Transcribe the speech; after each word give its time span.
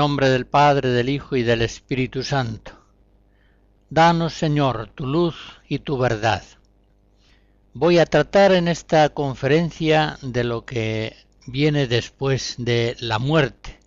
Nombre 0.00 0.30
del 0.30 0.46
Padre, 0.46 0.88
del 0.88 1.10
Hijo 1.10 1.36
y 1.36 1.42
del 1.42 1.60
Espíritu 1.60 2.22
Santo. 2.22 2.72
Danos, 3.90 4.32
Señor, 4.32 4.88
tu 4.94 5.06
luz 5.06 5.36
y 5.68 5.80
tu 5.80 5.98
verdad. 5.98 6.42
Voy 7.74 7.98
a 7.98 8.06
tratar 8.06 8.52
en 8.52 8.66
esta 8.66 9.10
conferencia 9.10 10.16
de 10.22 10.42
lo 10.42 10.64
que 10.64 11.14
viene 11.46 11.86
después 11.86 12.54
de 12.56 12.96
la 13.00 13.18
muerte. 13.18 13.78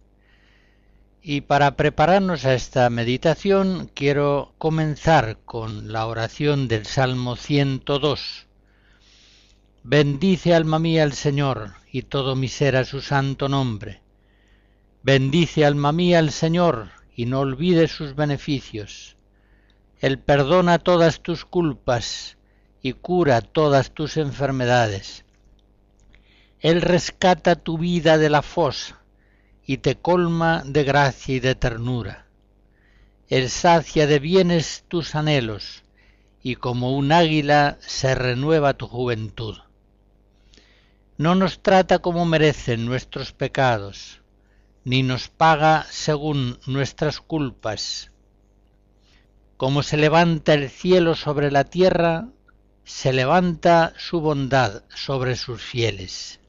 Y 1.24 1.42
para 1.42 1.76
prepararnos 1.78 2.46
a 2.46 2.54
esta 2.54 2.88
meditación 2.92 3.90
quiero 3.96 4.54
comenzar 4.60 5.40
con 5.46 5.92
la 5.92 6.06
oración 6.06 6.68
del 6.68 6.86
Salmo 6.86 7.36
102. 7.36 8.46
Bendice 9.82 10.54
alma 10.54 10.78
mía 10.78 11.02
al 11.02 11.14
Señor 11.14 11.72
y 11.92 12.04
todo 12.04 12.36
mi 12.36 12.50
ser 12.50 12.76
a 12.76 12.86
su 12.86 13.02
santo 13.02 13.50
nombre 13.50 14.03
Bendice 15.06 15.66
alma 15.66 15.92
mía 15.92 16.20
al 16.20 16.32
Señor 16.32 16.92
y 17.14 17.26
no 17.26 17.42
olvides 17.42 17.92
sus 17.92 18.16
beneficios. 18.16 19.18
Él 20.00 20.18
perdona 20.18 20.80
todas 20.80 21.20
tus 21.20 21.44
culpas 21.44 22.38
y 22.82 22.94
cura 22.94 23.42
todas 23.42 23.92
tus 23.92 24.16
enfermedades. 24.16 25.26
Él 26.62 26.82
rescata 26.82 27.58
tu 27.58 27.78
vida 27.78 28.18
de 28.18 28.30
la 28.30 28.42
fosa 28.42 29.02
y 29.66 29.80
te 29.80 29.98
colma 29.98 30.64
de 30.66 30.86
gracia 30.86 31.36
y 31.36 31.42
de 31.42 31.56
ternura. 31.56 32.28
Él 33.28 33.50
sacia 33.50 34.08
de 34.08 34.20
bienes 34.20 34.86
tus 34.88 35.16
anhelos 35.16 35.84
y 36.42 36.56
como 36.56 36.96
un 36.96 37.12
águila 37.12 37.78
se 37.82 38.16
renueva 38.16 38.76
tu 38.76 38.88
juventud. 38.88 39.58
No 41.18 41.36
nos 41.36 41.62
trata 41.62 42.00
como 42.00 42.26
merecen 42.26 42.86
nuestros 42.86 43.34
pecados, 43.34 44.23
ni 44.86 45.04
nos 45.04 45.30
paga 45.30 45.86
según 45.90 46.60
nuestras 46.66 47.20
culpas. 47.20 48.12
Como 49.58 49.84
se 49.84 49.98
levanta 49.98 50.54
el 50.54 50.70
cielo 50.70 51.16
sobre 51.16 51.52
la 51.52 51.64
tierra, 51.64 52.28
se 52.84 53.14
levanta 53.14 53.94
su 53.98 54.20
bondad 54.20 54.84
sobre 54.94 55.36
sus 55.36 55.62
fieles. 55.62 56.40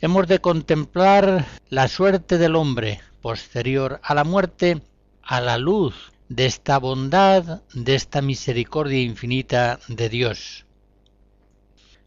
Hemos 0.00 0.26
de 0.28 0.40
contemplar 0.40 1.46
la 1.68 1.88
suerte 1.88 2.38
del 2.38 2.56
hombre 2.56 3.00
posterior 3.20 4.00
a 4.02 4.14
la 4.14 4.24
muerte 4.24 4.82
a 5.22 5.40
la 5.40 5.58
luz 5.58 6.12
de 6.28 6.46
esta 6.46 6.78
bondad, 6.78 7.62
de 7.72 7.94
esta 7.94 8.22
misericordia 8.22 9.00
infinita 9.00 9.78
de 9.88 10.08
Dios. 10.08 10.66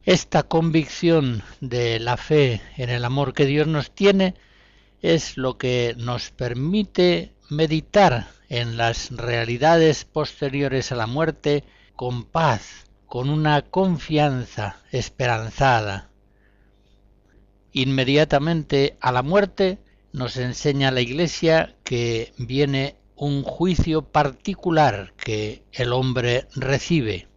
Esta 0.03 0.43
convicción 0.43 1.43
de 1.61 1.99
la 1.99 2.17
fe 2.17 2.61
en 2.77 2.89
el 2.89 3.05
amor 3.05 3.33
que 3.33 3.45
Dios 3.45 3.67
nos 3.67 3.91
tiene 3.91 4.35
es 5.13 5.37
lo 5.37 5.57
que 5.57 5.93
nos 5.97 6.31
permite 6.31 7.35
meditar 7.49 8.27
en 8.49 8.77
las 8.77 9.11
realidades 9.11 10.03
posteriores 10.05 10.91
a 10.91 10.95
la 10.95 11.05
muerte 11.05 11.63
con 11.95 12.23
paz, 12.23 12.87
con 13.05 13.29
una 13.29 13.61
confianza 13.61 14.81
esperanzada. 14.91 16.09
Inmediatamente 17.71 18.97
a 18.99 19.11
la 19.11 19.21
muerte 19.21 19.79
nos 20.11 20.37
enseña 20.37 20.91
la 20.91 21.01
Iglesia 21.01 21.75
que 21.83 22.33
viene 22.37 22.95
un 23.15 23.43
juicio 23.43 24.01
particular 24.01 25.13
que 25.17 25.63
el 25.71 25.93
hombre 25.93 26.47
recibe. 26.55 27.27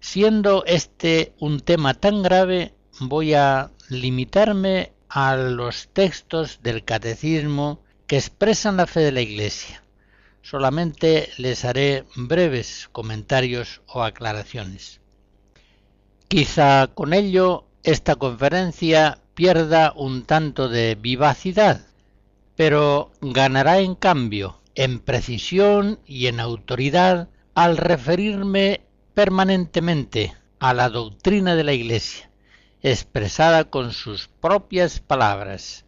Siendo 0.00 0.64
este 0.66 1.34
un 1.38 1.60
tema 1.60 1.94
tan 1.94 2.22
grave, 2.22 2.74
voy 3.00 3.34
a 3.34 3.70
limitarme 3.88 4.92
a 5.14 5.36
los 5.36 5.88
textos 5.92 6.60
del 6.62 6.84
catecismo 6.84 7.82
que 8.06 8.16
expresan 8.16 8.78
la 8.78 8.86
fe 8.86 9.00
de 9.00 9.12
la 9.12 9.20
Iglesia. 9.20 9.82
Solamente 10.40 11.28
les 11.36 11.66
haré 11.66 12.04
breves 12.16 12.88
comentarios 12.92 13.82
o 13.86 14.02
aclaraciones. 14.02 15.02
Quizá 16.28 16.86
con 16.94 17.12
ello 17.12 17.66
esta 17.82 18.16
conferencia 18.16 19.18
pierda 19.34 19.92
un 19.94 20.24
tanto 20.24 20.70
de 20.70 20.94
vivacidad, 20.94 21.86
pero 22.56 23.12
ganará 23.20 23.80
en 23.80 23.94
cambio 23.94 24.62
en 24.74 24.98
precisión 24.98 25.98
y 26.06 26.28
en 26.28 26.40
autoridad 26.40 27.28
al 27.54 27.76
referirme 27.76 28.80
permanentemente 29.12 30.32
a 30.58 30.72
la 30.72 30.88
doctrina 30.88 31.54
de 31.54 31.64
la 31.64 31.74
Iglesia, 31.74 32.30
expresada 32.82 33.70
con 33.70 33.92
sus 33.92 34.28
propias 34.28 34.98
palabras. 34.98 35.84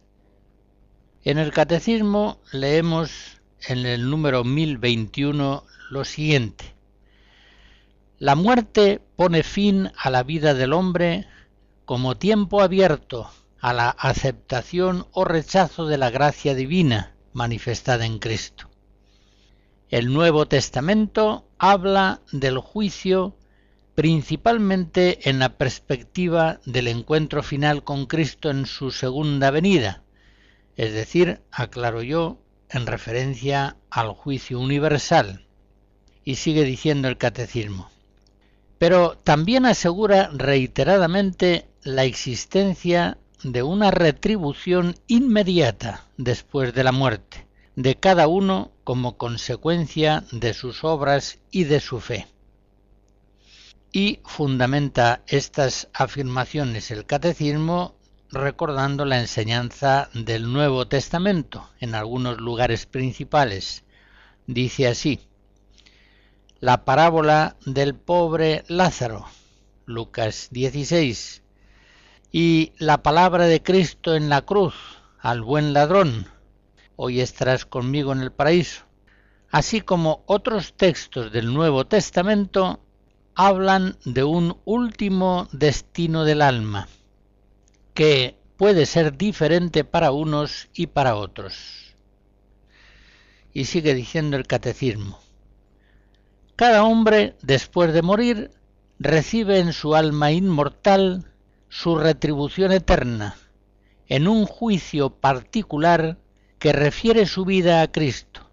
En 1.23 1.37
el 1.37 1.51
Catecismo 1.51 2.39
leemos 2.51 3.41
en 3.67 3.85
el 3.85 4.09
número 4.09 4.43
1021 4.43 5.65
lo 5.89 6.05
siguiente. 6.05 6.73
La 8.17 8.35
muerte 8.35 9.01
pone 9.17 9.43
fin 9.43 9.91
a 9.97 10.09
la 10.09 10.23
vida 10.23 10.53
del 10.53 10.71
hombre 10.71 11.27
como 11.83 12.15
tiempo 12.15 12.61
abierto 12.61 13.29
a 13.59 13.73
la 13.73 13.89
aceptación 13.89 15.07
o 15.11 15.25
rechazo 15.25 15.87
de 15.87 15.97
la 15.97 16.09
gracia 16.09 16.55
divina 16.55 17.13
manifestada 17.33 18.05
en 18.05 18.19
Cristo. 18.19 18.69
El 19.89 20.13
Nuevo 20.13 20.47
Testamento 20.47 21.45
habla 21.57 22.21
del 22.31 22.57
juicio 22.59 23.35
principalmente 23.95 25.29
en 25.29 25.39
la 25.39 25.57
perspectiva 25.57 26.59
del 26.65 26.89
encuentro 26.89 27.41
final 27.41 27.85
con 27.85 28.05
Cristo 28.05 28.49
en 28.49 28.65
su 28.65 28.91
segunda 28.91 29.51
venida, 29.51 30.03
es 30.75 30.93
decir, 30.93 31.41
aclaro 31.49 32.03
yo, 32.03 32.37
en 32.69 32.87
referencia 32.87 33.77
al 33.89 34.09
juicio 34.09 34.59
universal. 34.59 35.47
Y 36.25 36.35
sigue 36.35 36.65
diciendo 36.65 37.07
el 37.07 37.17
catecismo. 37.17 37.89
Pero 38.79 39.15
también 39.23 39.65
asegura 39.65 40.29
reiteradamente 40.33 41.67
la 41.83 42.03
existencia 42.03 43.17
de 43.43 43.63
una 43.63 43.91
retribución 43.91 44.95
inmediata 45.07 46.05
después 46.17 46.73
de 46.73 46.83
la 46.83 46.91
muerte, 46.91 47.47
de 47.75 47.95
cada 47.95 48.27
uno 48.27 48.71
como 48.83 49.17
consecuencia 49.17 50.25
de 50.31 50.53
sus 50.53 50.83
obras 50.83 51.39
y 51.51 51.65
de 51.65 51.79
su 51.79 52.01
fe 52.01 52.27
y 53.95 54.19
fundamenta 54.25 55.21
estas 55.25 55.87
afirmaciones 55.93 56.91
el 56.91 57.05
catecismo 57.05 57.95
recordando 58.29 59.05
la 59.05 59.21
enseñanza 59.21 60.09
del 60.13 60.51
Nuevo 60.51 60.85
Testamento 60.85 61.69
en 61.79 61.95
algunos 61.95 62.41
lugares 62.41 62.87
principales. 62.87 63.85
Dice 64.47 64.89
así, 64.89 65.21
la 66.59 66.83
parábola 66.83 67.55
del 67.65 67.95
pobre 67.95 68.65
Lázaro, 68.67 69.27
Lucas 69.85 70.49
16, 70.51 71.41
y 72.33 72.73
la 72.77 73.01
palabra 73.01 73.45
de 73.45 73.63
Cristo 73.63 74.13
en 74.13 74.27
la 74.27 74.41
cruz 74.41 74.75
al 75.19 75.41
buen 75.41 75.71
ladrón, 75.71 76.27
hoy 76.97 77.21
estarás 77.21 77.65
conmigo 77.65 78.11
en 78.11 78.19
el 78.19 78.33
paraíso, 78.33 78.83
así 79.51 79.79
como 79.79 80.25
otros 80.25 80.73
textos 80.75 81.31
del 81.31 81.53
Nuevo 81.53 81.87
Testamento 81.87 82.81
hablan 83.35 83.97
de 84.05 84.23
un 84.23 84.57
último 84.63 85.49
destino 85.51 86.23
del 86.23 86.41
alma, 86.41 86.87
que 87.93 88.37
puede 88.55 88.85
ser 88.85 89.17
diferente 89.17 89.83
para 89.83 90.11
unos 90.11 90.69
y 90.73 90.87
para 90.87 91.15
otros. 91.15 91.93
Y 93.53 93.65
sigue 93.65 93.93
diciendo 93.93 94.37
el 94.37 94.47
catecismo, 94.47 95.19
cada 96.55 96.85
hombre, 96.85 97.35
después 97.41 97.93
de 97.93 98.01
morir, 98.01 98.51
recibe 98.99 99.59
en 99.59 99.73
su 99.73 99.95
alma 99.95 100.31
inmortal 100.31 101.25
su 101.67 101.97
retribución 101.97 102.71
eterna, 102.71 103.35
en 104.07 104.29
un 104.29 104.45
juicio 104.45 105.09
particular 105.09 106.17
que 106.57 106.71
refiere 106.71 107.25
su 107.25 107.43
vida 107.43 107.81
a 107.81 107.91
Cristo, 107.91 108.49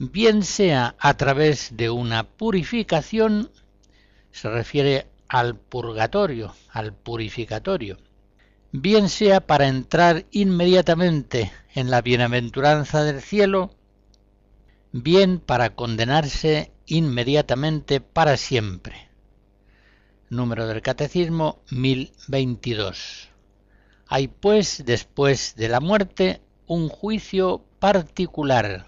bien 0.00 0.42
sea 0.42 0.96
a 0.98 1.14
través 1.14 1.76
de 1.76 1.90
una 1.90 2.24
purificación 2.24 3.52
se 4.38 4.48
refiere 4.48 5.08
al 5.28 5.56
purgatorio, 5.56 6.54
al 6.70 6.94
purificatorio, 6.94 7.98
bien 8.70 9.08
sea 9.08 9.40
para 9.40 9.66
entrar 9.66 10.26
inmediatamente 10.30 11.50
en 11.74 11.90
la 11.90 12.02
bienaventuranza 12.02 13.02
del 13.02 13.20
cielo, 13.20 13.74
bien 14.92 15.40
para 15.40 15.74
condenarse 15.74 16.70
inmediatamente 16.86 18.00
para 18.00 18.36
siempre. 18.36 19.08
Número 20.30 20.68
del 20.68 20.82
Catecismo 20.82 21.60
1022. 21.72 23.30
Hay 24.06 24.28
pues 24.28 24.84
después 24.86 25.56
de 25.56 25.68
la 25.68 25.80
muerte 25.80 26.40
un 26.66 26.88
juicio 26.88 27.64
particular, 27.80 28.86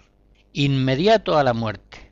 inmediato 0.53 1.37
a 1.37 1.43
la 1.43 1.53
muerte, 1.53 2.11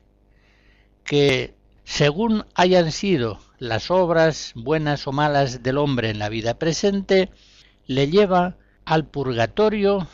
que 1.04 1.54
según 1.90 2.46
hayan 2.54 2.92
sido 2.92 3.40
las 3.58 3.90
obras 3.90 4.52
buenas 4.54 5.08
o 5.08 5.12
malas 5.12 5.64
del 5.64 5.76
hombre 5.76 6.08
en 6.10 6.20
la 6.20 6.28
vida 6.28 6.54
presente, 6.54 7.30
le 7.88 8.08
lleva 8.08 8.56
al 8.84 9.06
purgatorio, 9.06 10.06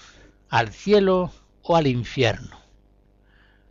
al 0.48 0.72
cielo 0.72 1.30
o 1.60 1.76
al 1.76 1.86
infierno. 1.86 2.58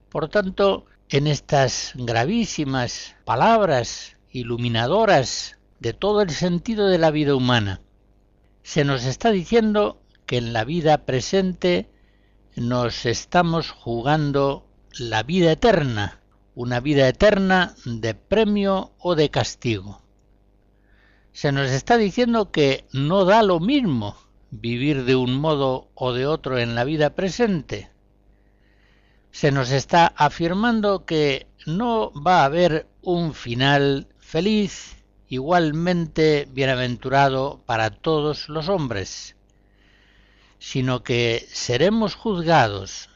Por 0.09 0.29
tanto, 0.29 0.85
en 1.09 1.25
estas 1.25 1.93
gravísimas 1.95 3.15
palabras 3.25 4.17
iluminadoras 4.29 5.57
de 5.79 5.93
todo 5.93 6.21
el 6.21 6.29
sentido 6.29 6.87
de 6.87 6.99
la 6.99 7.09
vida 7.09 7.33
humana, 7.33 7.81
se 8.61 8.85
nos 8.85 9.03
está 9.05 9.31
diciendo 9.31 9.99
que 10.27 10.37
en 10.37 10.53
la 10.53 10.63
vida 10.63 11.05
presente 11.05 11.89
nos 12.55 13.07
estamos 13.07 13.71
jugando 13.71 14.63
la 14.99 15.23
vida 15.23 15.51
eterna, 15.51 16.21
una 16.55 16.79
vida 16.79 17.07
eterna 17.07 17.75
de 17.85 18.15
premio 18.15 18.93
o 18.99 19.15
de 19.15 19.29
castigo. 19.29 20.01
Se 21.33 21.51
nos 21.51 21.69
está 21.69 21.97
diciendo 21.97 22.49
que 22.51 22.85
no 22.93 23.25
da 23.25 23.43
lo 23.43 23.59
mismo 23.59 24.15
vivir 24.51 25.03
de 25.03 25.15
un 25.17 25.35
modo 25.35 25.89
o 25.93 26.13
de 26.13 26.25
otro 26.25 26.57
en 26.57 26.73
la 26.73 26.85
vida 26.85 27.09
presente. 27.11 27.91
Se 29.31 29.51
nos 29.51 29.71
está 29.71 30.07
afirmando 30.15 31.05
que 31.05 31.47
no 31.65 32.13
va 32.13 32.41
a 32.41 32.45
haber 32.45 32.87
un 33.01 33.33
final 33.33 34.07
feliz 34.17 34.95
igualmente 35.27 36.47
bienaventurado 36.51 37.61
para 37.65 37.89
todos 37.89 38.47
los 38.47 38.69
hombres, 38.69 39.35
sino 40.59 41.03
que 41.03 41.45
seremos 41.51 42.15
juzgados 42.15 43.09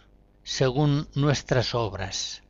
según 0.43 1.07
nuestras 1.15 1.73
obras. 1.73 2.43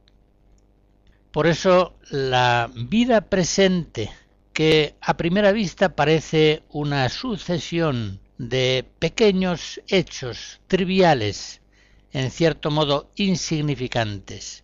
Por 1.32 1.46
eso 1.46 1.96
la 2.10 2.72
vida 2.74 3.22
presente, 3.22 4.12
que 4.52 4.96
a 5.00 5.16
primera 5.16 5.52
vista 5.52 5.96
parece 5.96 6.64
una 6.70 7.08
sucesión 7.10 8.20
de 8.40 8.86
pequeños 8.98 9.80
hechos 9.88 10.60
triviales, 10.68 11.62
en 12.14 12.32
cierto 12.32 12.72
modo 12.72 13.12
insignificantes, 13.16 14.64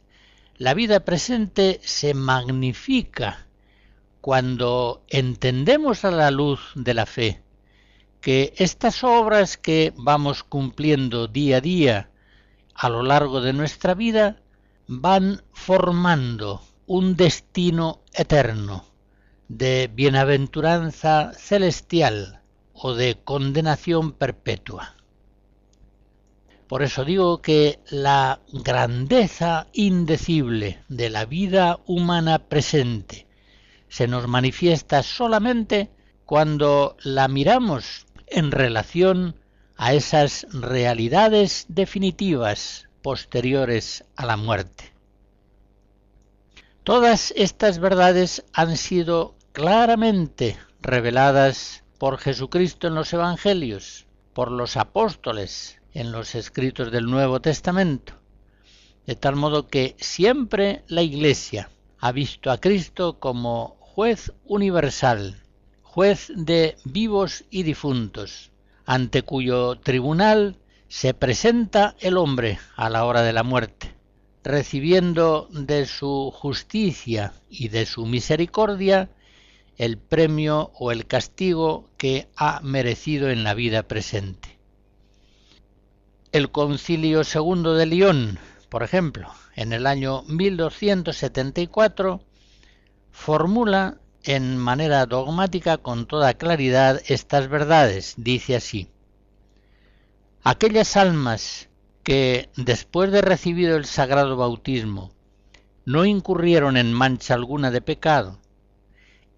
la 0.58 0.74
vida 0.74 1.02
presente 1.02 1.80
se 1.84 2.14
magnifica 2.14 3.46
cuando 4.22 5.04
entendemos 5.10 6.04
a 6.04 6.10
la 6.10 6.32
luz 6.32 6.72
de 6.74 6.94
la 6.96 7.06
fe 7.06 7.42
que 8.22 8.56
estas 8.58 9.04
obras 9.04 9.56
que 9.56 9.94
vamos 9.98 10.44
cumpliendo 10.44 11.28
día 11.28 11.58
a 11.58 11.62
día 11.62 12.10
a 12.74 12.90
lo 12.90 13.04
largo 13.04 13.40
de 13.40 13.54
nuestra 13.54 13.94
vida 13.94 14.42
van 14.88 15.42
formando 15.52 16.62
un 16.86 17.16
destino 17.16 18.02
eterno 18.14 18.86
de 19.48 19.90
bienaventuranza 19.94 21.34
celestial 21.34 22.42
o 22.74 22.94
de 22.94 23.18
condenación 23.24 24.12
perpetua. 24.12 24.96
Por 26.68 26.84
eso 26.84 27.06
digo 27.06 27.42
que 27.42 27.80
la 27.90 28.40
grandeza 28.52 29.68
indecible 29.74 30.84
de 30.88 31.10
la 31.10 31.26
vida 31.26 31.80
humana 31.86 32.40
presente 32.40 33.28
se 33.88 34.08
nos 34.08 34.28
manifiesta 34.28 35.04
solamente 35.04 35.92
cuando 36.26 36.98
la 37.04 37.28
miramos 37.28 38.08
en 38.28 38.52
relación 38.52 39.36
a 39.78 39.94
esas 39.94 40.48
realidades 40.52 41.66
definitivas 41.70 42.85
posteriores 43.06 44.04
a 44.16 44.26
la 44.26 44.36
muerte. 44.36 44.92
Todas 46.84 47.32
estas 47.38 47.78
verdades 47.78 48.44
han 48.52 48.78
sido 48.78 49.36
claramente 49.52 50.58
reveladas 50.82 51.84
por 52.00 52.18
Jesucristo 52.18 52.88
en 52.88 52.96
los 52.96 53.14
Evangelios, 53.14 54.08
por 54.34 54.50
los 54.50 54.76
apóstoles 54.76 55.80
en 55.94 56.12
los 56.12 56.34
escritos 56.34 56.92
del 56.92 57.06
Nuevo 57.06 57.42
Testamento, 57.42 58.14
de 59.06 59.16
tal 59.16 59.36
modo 59.36 59.68
que 59.68 59.96
siempre 60.00 60.84
la 60.88 61.04
Iglesia 61.04 61.70
ha 62.00 62.12
visto 62.12 62.50
a 62.50 62.60
Cristo 62.60 63.20
como 63.20 63.78
juez 63.82 64.34
universal, 64.46 65.44
juez 65.84 66.32
de 66.36 66.76
vivos 66.86 67.46
y 67.52 67.62
difuntos, 67.62 68.50
ante 68.84 69.22
cuyo 69.22 69.76
tribunal 69.76 70.58
se 70.88 71.14
presenta 71.14 71.96
el 72.00 72.18
hombre 72.18 72.60
a 72.76 72.90
la 72.90 73.06
hora 73.06 73.22
de 73.22 73.34
la 73.34 73.44
muerte, 73.44 73.96
recibiendo 74.44 75.48
de 75.52 75.86
su 75.86 76.32
justicia 76.34 77.34
y 77.50 77.70
de 77.70 77.86
su 77.86 78.06
misericordia 78.06 79.10
el 79.78 79.98
premio 79.98 80.72
o 80.80 80.92
el 80.92 81.06
castigo 81.06 81.90
que 81.98 82.30
ha 82.36 82.62
merecido 82.62 83.30
en 83.30 83.44
la 83.44 83.54
vida 83.54 83.84
presente. 83.84 84.58
El 86.32 86.52
Concilio 86.52 87.22
II 87.22 87.76
de 87.78 87.86
León, 87.86 88.40
por 88.70 88.84
ejemplo, 88.84 89.32
en 89.56 89.74
el 89.74 89.88
año 89.88 90.24
1274, 90.24 92.22
formula 93.12 93.98
en 94.24 94.58
manera 94.58 95.06
dogmática 95.06 95.78
con 95.78 96.08
toda 96.08 96.34
claridad 96.34 97.02
estas 97.08 97.48
verdades. 97.48 98.16
Dice 98.18 98.56
así, 98.56 98.90
aquellas 100.46 100.96
almas 100.96 101.70
que 102.04 102.52
después 102.56 103.12
de 103.12 103.22
recibido 103.22 103.78
el 103.78 103.86
sagrado 103.86 104.38
bautismo 104.38 105.12
no 105.86 106.06
incurrieron 106.06 106.78
en 106.78 106.94
mancha 106.94 107.34
alguna 107.34 107.72
de 107.72 107.82
pecado, 107.82 108.40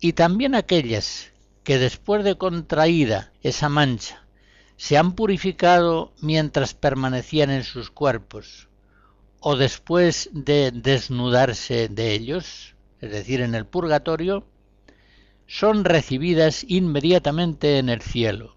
y 0.01 0.13
también 0.13 0.53
aquellas 0.53 1.31
que 1.63 1.77
después 1.77 2.25
de 2.25 2.35
contraída 2.35 3.31
esa 3.41 3.69
mancha 3.69 4.27
se 4.75 4.97
han 4.97 5.13
purificado 5.13 6.13
mientras 6.21 6.73
permanecían 6.73 7.51
en 7.51 7.63
sus 7.63 7.89
cuerpos, 7.89 8.67
o 9.39 9.55
después 9.55 10.29
de 10.33 10.71
desnudarse 10.71 11.87
de 11.87 12.11
ellos, 12.11 12.75
es 12.99 13.11
decir, 13.11 13.39
en 13.39 13.55
el 13.55 13.65
purgatorio, 13.65 14.45
son 15.47 15.85
recibidas 15.85 16.65
inmediatamente 16.67 17.77
en 17.77 17.87
el 17.87 18.01
cielo. 18.01 18.56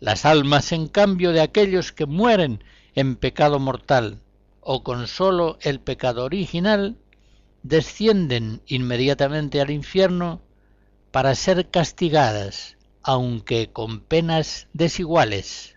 Las 0.00 0.24
almas, 0.24 0.72
en 0.72 0.88
cambio, 0.88 1.32
de 1.32 1.42
aquellos 1.42 1.92
que 1.92 2.06
mueren 2.06 2.64
en 2.94 3.16
pecado 3.16 3.58
mortal 3.58 4.20
o 4.60 4.82
con 4.82 5.06
sólo 5.06 5.58
el 5.60 5.80
pecado 5.80 6.24
original, 6.24 6.96
descienden 7.62 8.62
inmediatamente 8.66 9.60
al 9.60 9.70
infierno 9.70 10.40
para 11.10 11.34
ser 11.34 11.70
castigadas, 11.70 12.78
aunque 13.02 13.70
con 13.70 14.00
penas 14.00 14.68
desiguales. 14.72 15.76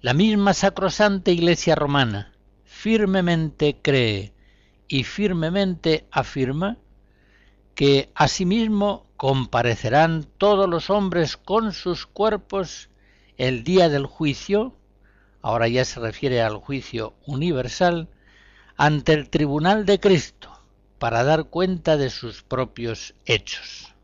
La 0.00 0.14
misma 0.14 0.54
sacrosanta 0.54 1.30
Iglesia 1.30 1.74
romana 1.74 2.32
firmemente 2.64 3.76
cree 3.80 4.32
y 4.88 5.04
firmemente 5.04 6.06
afirma 6.10 6.78
que 7.74 8.10
asimismo 8.14 9.06
comparecerán 9.22 10.26
todos 10.36 10.68
los 10.68 10.90
hombres 10.90 11.36
con 11.36 11.72
sus 11.72 12.06
cuerpos 12.06 12.88
el 13.36 13.62
día 13.62 13.88
del 13.88 14.06
juicio, 14.06 14.74
ahora 15.42 15.68
ya 15.68 15.84
se 15.84 16.00
refiere 16.00 16.42
al 16.42 16.56
juicio 16.56 17.14
universal, 17.24 18.08
ante 18.76 19.12
el 19.12 19.30
tribunal 19.30 19.86
de 19.86 20.00
Cristo, 20.00 20.50
para 20.98 21.22
dar 21.22 21.44
cuenta 21.44 21.96
de 21.96 22.10
sus 22.10 22.42
propios 22.42 23.14
hechos. 23.24 23.94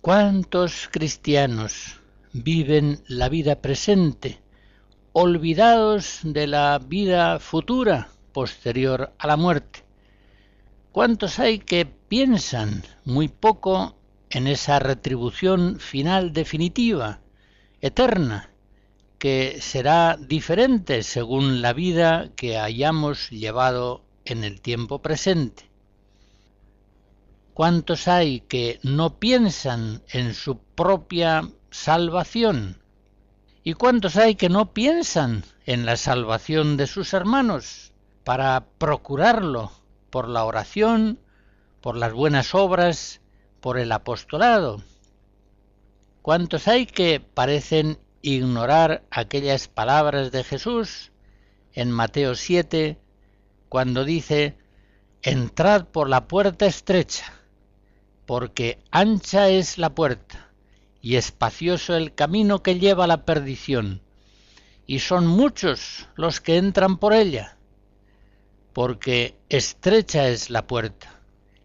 ¿Cuántos 0.00 0.88
cristianos 0.92 1.98
viven 2.32 3.02
la 3.08 3.28
vida 3.28 3.60
presente, 3.60 4.40
olvidados 5.12 6.20
de 6.22 6.46
la 6.46 6.78
vida 6.78 7.40
futura? 7.40 8.08
posterior 8.32 9.12
a 9.18 9.26
la 9.26 9.36
muerte. 9.36 9.83
¿Cuántos 10.94 11.40
hay 11.40 11.58
que 11.58 11.86
piensan 11.86 12.84
muy 13.04 13.26
poco 13.26 13.96
en 14.30 14.46
esa 14.46 14.78
retribución 14.78 15.80
final 15.80 16.32
definitiva, 16.32 17.18
eterna, 17.80 18.50
que 19.18 19.58
será 19.60 20.16
diferente 20.16 21.02
según 21.02 21.62
la 21.62 21.72
vida 21.72 22.30
que 22.36 22.58
hayamos 22.58 23.30
llevado 23.30 24.04
en 24.24 24.44
el 24.44 24.60
tiempo 24.60 25.02
presente? 25.02 25.68
¿Cuántos 27.54 28.06
hay 28.06 28.42
que 28.42 28.78
no 28.84 29.18
piensan 29.18 30.00
en 30.12 30.32
su 30.32 30.58
propia 30.58 31.50
salvación? 31.72 32.78
¿Y 33.64 33.72
cuántos 33.72 34.14
hay 34.14 34.36
que 34.36 34.48
no 34.48 34.72
piensan 34.72 35.42
en 35.66 35.86
la 35.86 35.96
salvación 35.96 36.76
de 36.76 36.86
sus 36.86 37.12
hermanos 37.14 37.92
para 38.22 38.64
procurarlo 38.78 39.72
por 40.14 40.28
la 40.28 40.44
oración, 40.44 41.18
por 41.80 41.96
las 41.96 42.12
buenas 42.12 42.54
obras, 42.54 43.20
por 43.60 43.80
el 43.80 43.90
apostolado? 43.90 44.80
¿Cuántos 46.22 46.68
hay 46.68 46.86
que 46.86 47.18
parecen 47.18 47.98
ignorar 48.22 49.02
aquellas 49.10 49.66
palabras 49.66 50.30
de 50.30 50.44
Jesús 50.44 51.10
en 51.72 51.90
Mateo 51.90 52.36
7, 52.36 52.96
cuando 53.68 54.04
dice, 54.04 54.56
entrad 55.20 55.86
por 55.86 56.08
la 56.08 56.28
puerta 56.28 56.66
estrecha, 56.66 57.32
porque 58.24 58.78
ancha 58.92 59.48
es 59.48 59.78
la 59.78 59.96
puerta 59.96 60.52
y 61.02 61.16
espacioso 61.16 61.96
el 61.96 62.14
camino 62.14 62.62
que 62.62 62.78
lleva 62.78 63.02
a 63.02 63.08
la 63.08 63.24
perdición, 63.24 64.00
y 64.86 65.00
son 65.00 65.26
muchos 65.26 66.06
los 66.14 66.40
que 66.40 66.56
entran 66.56 66.98
por 66.98 67.14
ella, 67.14 67.58
porque 68.74 69.36
estrecha 69.48 70.28
es 70.28 70.50
la 70.50 70.66
puerta 70.66 71.20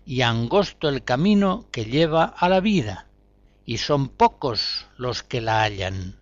y 0.05 0.21
angosto 0.21 0.89
el 0.89 1.03
camino 1.03 1.67
que 1.71 1.85
lleva 1.85 2.23
a 2.23 2.49
la 2.49 2.61
vida, 2.61 3.07
y 3.65 3.77
son 3.77 4.09
pocos 4.09 4.87
los 4.97 5.21
que 5.21 5.41
la 5.41 5.61
hallan. 5.61 6.15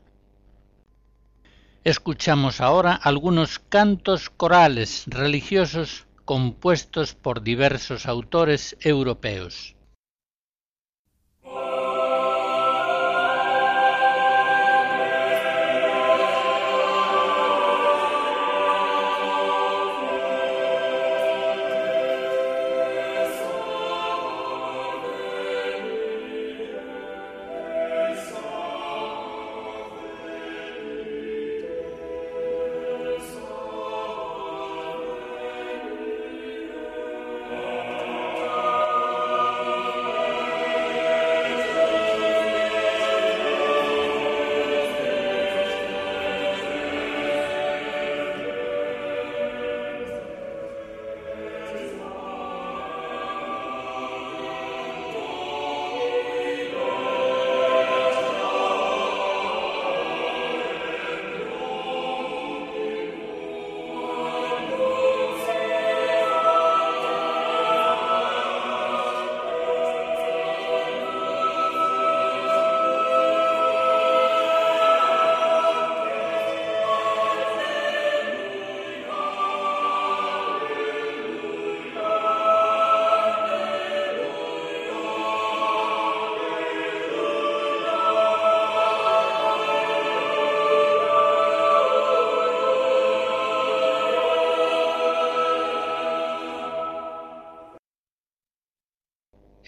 Escuchamos 1.85 2.59
ahora 2.59 2.93
algunos 2.93 3.59
cantos 3.59 4.29
corales 4.29 5.03
religiosos 5.07 6.05
compuestos 6.25 7.13
por 7.13 7.43
diversos 7.43 8.05
autores 8.05 8.75
europeos. 8.81 9.76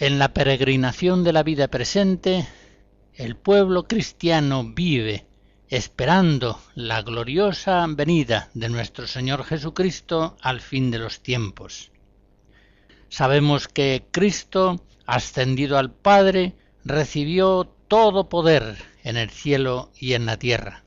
En 0.01 0.17
la 0.17 0.33
peregrinación 0.33 1.25
de 1.25 1.33
la 1.33 1.43
vida 1.43 1.67
presente, 1.67 2.47
el 3.15 3.35
pueblo 3.35 3.83
cristiano 3.83 4.63
vive 4.63 5.25
esperando 5.67 6.57
la 6.73 7.01
gloriosa 7.01 7.85
venida 7.85 8.49
de 8.53 8.69
nuestro 8.69 9.07
Señor 9.07 9.43
Jesucristo 9.43 10.37
al 10.39 10.61
fin 10.61 10.89
de 10.89 10.99
los 10.99 11.19
tiempos. 11.19 11.91
Sabemos 13.09 13.67
que 13.67 14.05
Cristo, 14.09 14.85
ascendido 15.05 15.77
al 15.77 15.91
Padre, 15.91 16.55
recibió 16.85 17.69
todo 17.89 18.29
poder 18.29 18.77
en 19.03 19.17
el 19.17 19.29
cielo 19.29 19.91
y 19.99 20.13
en 20.13 20.25
la 20.25 20.39
tierra. 20.39 20.85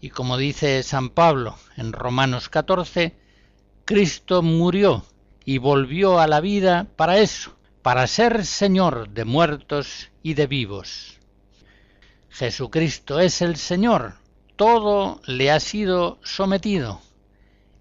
Y 0.00 0.08
como 0.08 0.38
dice 0.38 0.82
San 0.82 1.10
Pablo 1.10 1.58
en 1.76 1.92
Romanos 1.92 2.48
14, 2.48 3.14
Cristo 3.84 4.40
murió 4.40 5.04
y 5.44 5.58
volvió 5.58 6.18
a 6.20 6.26
la 6.26 6.40
vida 6.40 6.86
para 6.96 7.18
eso, 7.18 7.57
para 7.82 8.06
ser 8.06 8.44
Señor 8.44 9.10
de 9.10 9.24
muertos 9.24 10.10
y 10.22 10.34
de 10.34 10.46
vivos. 10.46 11.18
Jesucristo 12.28 13.20
es 13.20 13.40
el 13.40 13.56
Señor, 13.56 14.14
todo 14.56 15.20
le 15.26 15.50
ha 15.50 15.60
sido 15.60 16.18
sometido. 16.22 17.00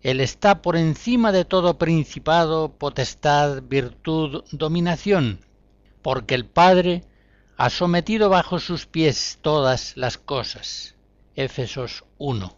Él 0.02 0.22
está 0.22 0.62
por 0.62 0.78
encima 0.78 1.32
de 1.32 1.46
todo 1.46 1.78
principado, 1.78 2.70
potestad, 2.78 3.64
virtud, 3.64 4.44
dominación, 4.52 5.40
porque 6.02 6.36
el 6.36 6.46
Padre 6.46 7.04
ha 7.58 7.70
sometido 7.70 8.30
bajo 8.30 8.60
sus 8.60 8.86
pies 8.86 9.40
todas 9.42 9.98
las 9.98 10.18
cosas. 10.18 10.96
Éfesos 11.36 12.06
1. 12.20 12.56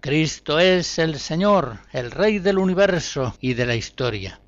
Cristo 0.00 0.58
es 0.58 0.98
el 0.98 1.18
Señor, 1.18 1.78
el 1.92 2.10
Rey 2.10 2.40
del 2.40 2.58
universo 2.58 3.36
y 3.40 3.54
de 3.54 3.66
la 3.66 3.76
historia 3.76 4.40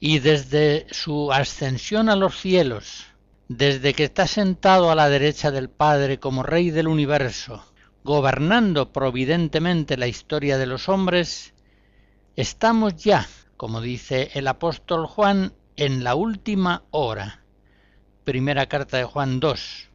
y 0.00 0.20
desde 0.20 0.86
su 0.90 1.32
ascensión 1.32 2.08
a 2.08 2.16
los 2.16 2.38
cielos, 2.40 3.06
desde 3.48 3.94
que 3.94 4.04
está 4.04 4.26
sentado 4.26 4.90
a 4.90 4.94
la 4.94 5.08
derecha 5.08 5.50
del 5.50 5.68
Padre 5.68 6.20
como 6.20 6.42
Rey 6.42 6.70
del 6.70 6.86
universo, 6.86 7.64
gobernando 8.04 8.92
providentemente 8.92 9.96
la 9.96 10.06
historia 10.06 10.56
de 10.56 10.66
los 10.66 10.88
hombres, 10.88 11.52
estamos 12.36 12.94
ya, 12.96 13.26
como 13.56 13.80
dice 13.80 14.30
el 14.34 14.46
apóstol 14.46 15.06
Juan, 15.06 15.52
en 15.76 16.04
la 16.04 16.14
última 16.14 16.84
hora. 16.90 17.42
Primera 18.24 18.66
carta 18.66 18.98
de 18.98 19.04
Juan 19.04 19.40
2. 19.40 19.88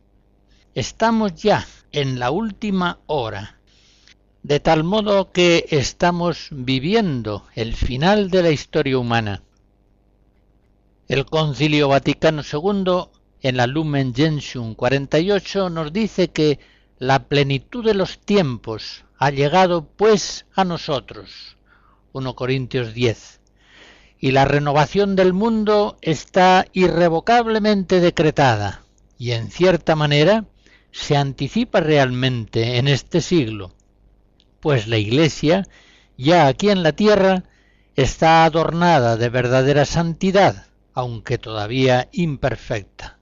Estamos 0.76 1.36
ya 1.36 1.66
en 1.92 2.20
la 2.20 2.32
última 2.32 3.00
hora, 3.06 3.60
de 4.42 4.60
tal 4.60 4.84
modo 4.84 5.32
que 5.32 5.66
estamos 5.70 6.48
viviendo 6.52 7.46
el 7.56 7.74
final 7.76 8.30
de 8.30 8.44
la 8.44 8.50
historia 8.50 8.98
humana 8.98 9.44
el 11.14 11.26
Concilio 11.26 11.90
Vaticano 11.90 12.42
II, 12.42 13.04
en 13.42 13.58
la 13.58 13.68
Lumen 13.68 14.16
Gentium 14.16 14.74
48, 14.74 15.70
nos 15.70 15.94
dice 15.94 16.30
que 16.30 16.58
la 16.98 17.28
plenitud 17.28 17.86
de 17.86 17.94
los 17.94 18.18
tiempos 18.18 19.06
ha 19.20 19.30
llegado 19.30 19.86
pues 19.86 20.48
a 20.56 20.64
nosotros. 20.64 21.56
1 22.14 22.36
Corintios 22.36 22.96
10. 22.96 23.42
Y 24.18 24.32
la 24.32 24.46
renovación 24.46 25.16
del 25.16 25.34
mundo 25.34 26.00
está 26.02 26.66
irrevocablemente 26.74 28.00
decretada 28.00 28.82
y 29.20 29.34
en 29.34 29.52
cierta 29.52 29.96
manera 29.96 30.46
se 30.92 31.16
anticipa 31.16 31.80
realmente 31.80 32.78
en 32.78 32.88
este 32.88 33.22
siglo, 33.22 33.76
pues 34.60 34.88
la 34.88 34.98
Iglesia, 34.98 35.68
ya 36.18 36.48
aquí 36.48 36.72
en 36.72 36.82
la 36.82 36.94
tierra, 36.94 37.44
está 37.96 38.46
adornada 38.46 39.16
de 39.16 39.30
verdadera 39.30 39.86
santidad, 39.86 40.73
aunque 40.94 41.38
todavía 41.38 42.10
imperfecta. 42.12 43.18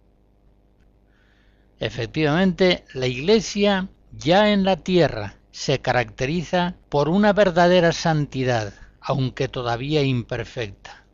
Efectivamente, 1.79 2.85
la 2.93 3.07
Iglesia 3.07 3.89
ya 4.11 4.51
en 4.51 4.63
la 4.63 4.77
tierra 4.77 5.37
se 5.51 5.79
caracteriza 5.79 6.75
por 6.89 7.09
una 7.09 7.33
verdadera 7.33 7.91
santidad, 7.91 8.73
aunque 8.99 9.47
todavía 9.47 10.03
imperfecta. 10.03 11.05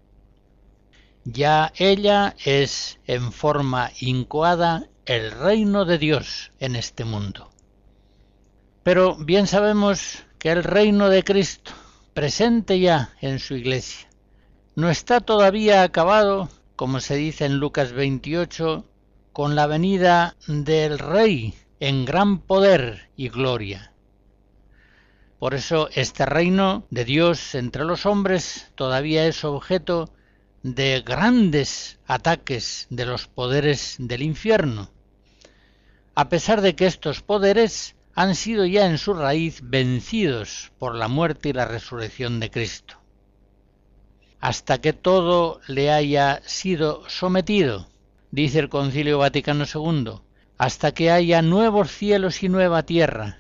Ya 1.24 1.74
ella 1.76 2.36
es 2.44 3.00
en 3.06 3.32
forma 3.32 3.92
incoada 4.00 4.88
el 5.06 5.32
reino 5.32 5.86
de 5.86 5.98
Dios 5.98 6.52
en 6.60 6.76
este 6.76 7.06
mundo. 7.06 7.50
Pero 8.84 9.16
bien 9.18 9.48
sabemos 9.48 10.24
que 10.40 10.52
el 10.52 10.64
reino 10.64 11.10
de 11.10 11.24
Cristo, 11.24 11.72
presente 12.14 12.80
ya 12.80 13.14
en 13.22 13.40
su 13.40 13.56
iglesia, 13.56 14.08
no 14.78 14.92
está 14.92 15.22
todavía 15.22 15.82
acabado, 15.82 16.50
como 16.76 17.00
se 17.00 17.16
dice 17.16 17.46
en 17.46 17.58
Lucas 17.58 17.94
28, 17.94 18.86
con 19.34 19.56
la 19.56 19.66
venida 19.66 20.36
del 20.46 21.00
Rey 21.00 21.56
en 21.80 22.06
gran 22.06 22.38
poder 22.38 23.10
y 23.16 23.30
gloria. 23.30 23.92
Por 25.40 25.56
eso 25.56 25.90
este 25.96 26.28
reino 26.28 26.86
de 26.92 27.06
Dios 27.06 27.56
entre 27.56 27.86
los 27.86 28.06
hombres 28.06 28.72
todavía 28.76 29.26
es 29.26 29.44
objeto 29.44 30.12
de 30.62 31.02
grandes 31.04 31.98
ataques 32.06 32.86
de 32.92 33.08
los 33.08 33.28
poderes 33.28 33.96
del 33.98 34.22
infierno, 34.22 34.92
a 36.14 36.30
pesar 36.30 36.62
de 36.62 36.76
que 36.76 36.86
estos 36.86 37.24
poderes 37.24 37.96
han 38.14 38.36
sido 38.36 38.64
ya 38.64 38.86
en 38.86 39.00
su 39.00 39.16
raíz 39.16 39.60
vencidos 39.64 40.72
por 40.78 40.94
la 40.94 41.08
muerte 41.08 41.50
y 41.50 41.54
la 41.54 41.66
resurrección 41.66 42.40
de 42.40 42.52
Cristo. 42.52 43.00
Hasta 44.40 44.80
que 44.80 44.94
todo 44.94 45.62
le 45.68 45.92
haya 45.92 46.42
sido 46.46 47.08
sometido, 47.10 47.88
dice 48.32 48.60
el 48.60 48.70
Concilio 48.70 49.18
Vaticano 49.18 49.66
II, 49.66 50.22
hasta 50.58 50.94
que 50.94 51.12
haya 51.12 51.42
nuevos 51.42 51.92
cielos 51.92 52.44
y 52.44 52.50
nueva 52.50 52.84
tierra, 52.84 53.40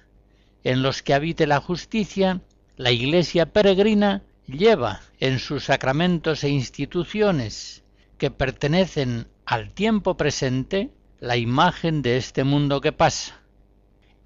en 0.63 0.82
los 0.82 1.01
que 1.01 1.13
habite 1.13 1.48
la 1.48 1.60
justicia, 1.60 2.42
la 2.75 2.92
Iglesia 2.92 3.48
peregrina 3.48 4.24
lleva 4.48 5.01
en 5.20 5.39
sus 5.39 5.66
sacramentos 5.66 6.44
e 6.44 6.50
instituciones 6.50 7.84
que 8.18 8.32
pertenecen 8.32 9.27
al 9.46 9.72
tiempo 9.72 10.18
presente 10.18 10.92
la 11.20 11.38
imagen 11.38 12.01
de 12.01 12.18
este 12.18 12.44
mundo 12.44 12.82
que 12.82 12.92
pasa. 12.92 13.39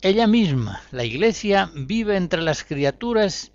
Ella 0.02 0.28
misma, 0.28 0.82
la 0.92 1.04
Iglesia, 1.04 1.72
vive 1.76 2.18
entre 2.18 2.42
las 2.42 2.64
criaturas 2.64 3.52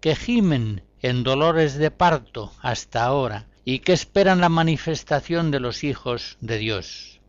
que 0.00 0.16
gimen 0.16 0.82
en 1.02 1.22
dolores 1.22 1.74
de 1.74 1.90
parto 1.90 2.52
hasta 2.60 3.04
ahora 3.04 3.46
y 3.64 3.80
que 3.80 3.92
esperan 3.92 4.40
la 4.40 4.48
manifestación 4.48 5.50
de 5.50 5.60
los 5.60 5.84
hijos 5.84 6.36
de 6.40 6.58
Dios. 6.58 7.20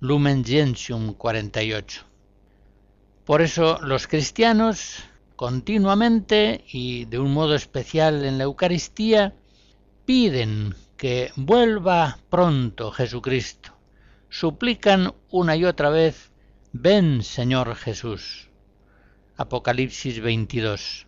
Lumen 0.00 0.44
Gentium 0.44 1.14
48. 1.14 2.02
Por 3.24 3.40
eso 3.40 3.78
los 3.82 4.06
cristianos 4.06 5.04
continuamente 5.36 6.64
y 6.68 7.04
de 7.04 7.18
un 7.18 7.32
modo 7.32 7.54
especial 7.54 8.24
en 8.24 8.38
la 8.38 8.44
Eucaristía 8.44 9.34
piden 10.04 10.74
que 10.96 11.30
vuelva 11.36 12.18
pronto 12.30 12.90
Jesucristo. 12.90 13.72
Suplican 14.28 15.14
una 15.30 15.56
y 15.56 15.64
otra 15.64 15.90
vez, 15.90 16.32
ven 16.72 17.22
Señor 17.22 17.74
Jesús. 17.76 18.48
Apocalipsis 19.36 20.20
22. 20.20 21.06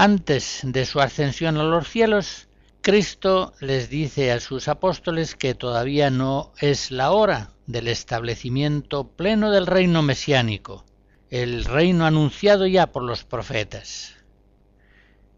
Antes 0.00 0.60
de 0.62 0.86
su 0.86 1.00
ascensión 1.00 1.56
a 1.56 1.64
los 1.64 1.88
cielos, 1.88 2.46
Cristo 2.82 3.52
les 3.58 3.90
dice 3.90 4.30
a 4.30 4.38
sus 4.38 4.68
apóstoles 4.68 5.34
que 5.34 5.56
todavía 5.56 6.08
no 6.08 6.52
es 6.60 6.92
la 6.92 7.10
hora 7.10 7.50
del 7.66 7.88
establecimiento 7.88 9.08
pleno 9.08 9.50
del 9.50 9.66
reino 9.66 10.02
mesiánico, 10.02 10.84
el 11.30 11.64
reino 11.64 12.06
anunciado 12.06 12.68
ya 12.68 12.92
por 12.92 13.02
los 13.02 13.24
profetas. 13.24 14.14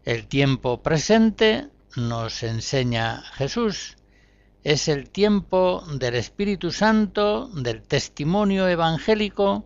El 0.05 0.27
tiempo 0.27 0.83
presente, 0.83 1.69
nos 1.95 2.43
enseña 2.43 3.23
Jesús, 3.33 3.97
es 4.63 4.87
el 4.89 5.09
tiempo 5.09 5.83
del 5.91 6.13
Espíritu 6.13 6.71
Santo, 6.71 7.47
del 7.47 7.81
testimonio 7.81 8.67
evangélico, 8.67 9.65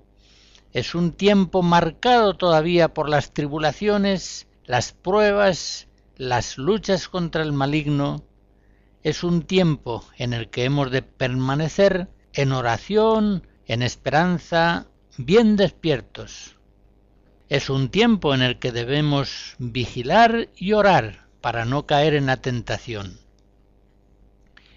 es 0.72 0.96
un 0.96 1.12
tiempo 1.12 1.64
marcado 1.64 2.36
todavía 2.36 2.94
por 2.94 3.10
las 3.10 3.34
tribulaciones, 3.34 4.48
las 4.66 4.94
pruebas 4.94 5.88
las 6.18 6.58
luchas 6.58 7.08
contra 7.08 7.44
el 7.44 7.54
maligno 7.54 8.24
es 9.04 9.24
un 9.24 9.44
tiempo 9.44 10.04
en 10.18 10.34
el 10.34 10.50
que 10.50 10.64
hemos 10.64 10.90
de 10.90 11.02
permanecer 11.04 12.08
en 12.34 12.52
oración, 12.52 13.48
en 13.68 13.84
esperanza, 13.84 14.88
bien 15.18 15.56
despiertos. 15.56 16.56
Es 17.48 17.70
un 17.70 17.90
tiempo 17.90 18.34
en 18.34 18.42
el 18.42 18.58
que 18.58 18.72
debemos 18.72 19.56
vigilar 19.60 20.50
y 20.56 20.74
orar 20.74 21.28
para 21.42 21.66
no 21.66 21.86
caer 21.86 22.16
en 22.16 22.26
la 22.26 22.38
tentación. 22.38 23.20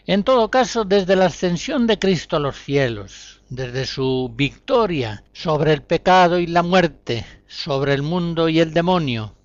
En 0.04 0.24
todo 0.24 0.50
caso, 0.50 0.84
desde 0.84 1.16
la 1.16 1.26
ascensión 1.26 1.86
de 1.86 1.98
Cristo 1.98 2.36
a 2.36 2.40
los 2.40 2.56
cielos, 2.56 3.42
desde 3.48 3.86
su 3.86 4.30
victoria 4.34 5.24
sobre 5.32 5.72
el 5.72 5.82
pecado 5.82 6.38
y 6.38 6.46
la 6.46 6.62
muerte, 6.62 7.24
sobre 7.46 7.94
el 7.94 8.02
mundo 8.02 8.48
y 8.50 8.60
el 8.60 8.74
demonio, 8.74 9.37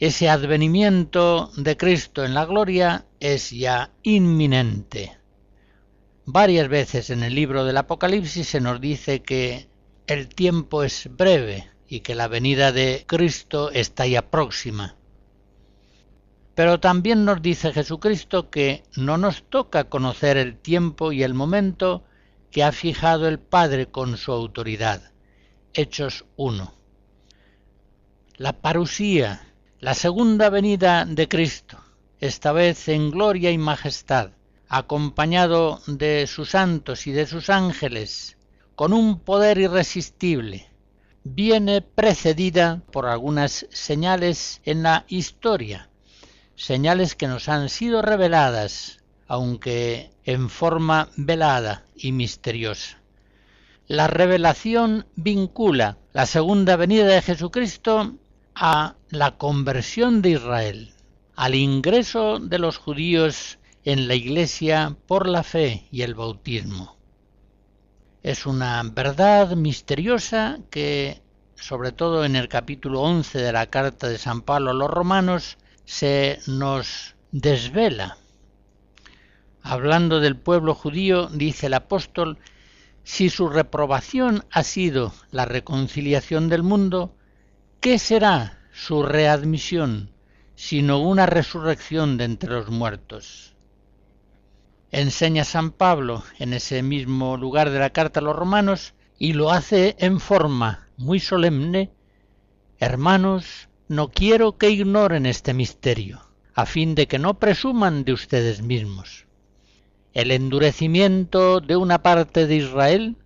ese 0.00 0.30
advenimiento 0.30 1.50
de 1.58 1.76
Cristo 1.76 2.24
en 2.24 2.32
la 2.32 2.46
gloria 2.46 3.04
es 3.20 3.50
ya 3.50 3.92
inminente. 4.02 5.18
Varias 6.24 6.68
veces 6.68 7.10
en 7.10 7.22
el 7.22 7.34
libro 7.34 7.66
del 7.66 7.76
Apocalipsis 7.76 8.48
se 8.48 8.62
nos 8.62 8.80
dice 8.80 9.20
que 9.20 9.68
el 10.06 10.28
tiempo 10.28 10.84
es 10.84 11.10
breve 11.14 11.68
y 11.86 12.00
que 12.00 12.14
la 12.14 12.28
venida 12.28 12.72
de 12.72 13.04
Cristo 13.06 13.70
está 13.70 14.06
ya 14.06 14.30
próxima. 14.30 14.96
Pero 16.54 16.80
también 16.80 17.26
nos 17.26 17.42
dice 17.42 17.70
Jesucristo 17.70 18.48
que 18.48 18.84
no 18.96 19.18
nos 19.18 19.42
toca 19.50 19.90
conocer 19.90 20.38
el 20.38 20.56
tiempo 20.56 21.12
y 21.12 21.24
el 21.24 21.34
momento 21.34 22.04
que 22.50 22.64
ha 22.64 22.72
fijado 22.72 23.28
el 23.28 23.38
Padre 23.38 23.88
con 23.88 24.16
su 24.16 24.32
autoridad. 24.32 25.12
Hechos 25.74 26.24
1. 26.36 26.72
La 28.38 28.62
parusía 28.62 29.49
la 29.80 29.94
segunda 29.94 30.50
venida 30.50 31.06
de 31.06 31.26
Cristo, 31.26 31.78
esta 32.20 32.52
vez 32.52 32.88
en 32.88 33.10
gloria 33.10 33.50
y 33.50 33.56
majestad, 33.56 34.32
acompañado 34.68 35.80
de 35.86 36.26
sus 36.26 36.50
santos 36.50 37.06
y 37.06 37.12
de 37.12 37.26
sus 37.26 37.48
ángeles, 37.48 38.36
con 38.74 38.92
un 38.92 39.20
poder 39.20 39.56
irresistible, 39.56 40.68
viene 41.24 41.80
precedida 41.80 42.82
por 42.92 43.06
algunas 43.06 43.66
señales 43.70 44.60
en 44.64 44.82
la 44.82 45.06
historia, 45.08 45.88
señales 46.56 47.14
que 47.14 47.26
nos 47.26 47.48
han 47.48 47.70
sido 47.70 48.02
reveladas, 48.02 48.98
aunque 49.28 50.10
en 50.24 50.50
forma 50.50 51.08
velada 51.16 51.86
y 51.96 52.12
misteriosa. 52.12 52.98
La 53.86 54.08
revelación 54.08 55.06
vincula 55.16 55.96
la 56.12 56.26
segunda 56.26 56.76
venida 56.76 57.06
de 57.06 57.22
Jesucristo 57.22 58.18
a 58.62 58.96
la 59.08 59.38
conversión 59.38 60.20
de 60.20 60.32
Israel, 60.32 60.92
al 61.34 61.54
ingreso 61.54 62.38
de 62.38 62.58
los 62.58 62.76
judíos 62.76 63.58
en 63.84 64.06
la 64.06 64.14
Iglesia 64.14 64.98
por 65.06 65.26
la 65.26 65.42
fe 65.42 65.88
y 65.90 66.02
el 66.02 66.14
bautismo. 66.14 66.98
Es 68.22 68.44
una 68.44 68.82
verdad 68.82 69.56
misteriosa 69.56 70.58
que, 70.68 71.22
sobre 71.54 71.92
todo 71.92 72.26
en 72.26 72.36
el 72.36 72.48
capítulo 72.48 73.00
11 73.00 73.38
de 73.38 73.50
la 73.50 73.64
carta 73.70 74.08
de 74.08 74.18
San 74.18 74.42
Pablo 74.42 74.72
a 74.72 74.74
los 74.74 74.90
romanos, 74.90 75.56
se 75.86 76.38
nos 76.46 77.14
desvela. 77.32 78.18
Hablando 79.62 80.20
del 80.20 80.36
pueblo 80.36 80.74
judío, 80.74 81.28
dice 81.28 81.68
el 81.68 81.74
apóstol, 81.74 82.36
si 83.04 83.30
su 83.30 83.48
reprobación 83.48 84.44
ha 84.50 84.64
sido 84.64 85.14
la 85.30 85.46
reconciliación 85.46 86.50
del 86.50 86.62
mundo, 86.62 87.16
¿qué 87.80 87.98
será 87.98 88.58
su 88.74 89.02
readmisión, 89.02 90.10
sino 90.54 91.00
una 91.00 91.24
resurrección 91.24 92.18
de 92.18 92.24
entre 92.24 92.50
los 92.50 92.68
muertos? 92.68 93.54
Enseña 94.90 95.44
San 95.44 95.70
Pablo 95.70 96.22
en 96.38 96.52
ese 96.52 96.82
mismo 96.82 97.38
lugar 97.38 97.70
de 97.70 97.78
la 97.78 97.88
carta 97.88 98.20
a 98.20 98.22
los 98.22 98.36
romanos 98.36 98.92
y 99.18 99.32
lo 99.32 99.50
hace 99.50 99.96
en 99.98 100.20
forma 100.20 100.88
muy 100.98 101.20
solemne, 101.20 101.90
Hermanos, 102.78 103.68
no 103.88 104.10
quiero 104.10 104.58
que 104.58 104.70
ignoren 104.70 105.24
este 105.24 105.54
misterio, 105.54 106.20
a 106.54 106.66
fin 106.66 106.94
de 106.94 107.06
que 107.06 107.18
no 107.18 107.38
presuman 107.38 108.04
de 108.04 108.12
ustedes 108.12 108.62
mismos. 108.62 109.26
El 110.12 110.32
endurecimiento 110.32 111.60
de 111.60 111.76
una 111.76 112.02
parte 112.02 112.46
de 112.46 112.56
Israel 112.56 113.16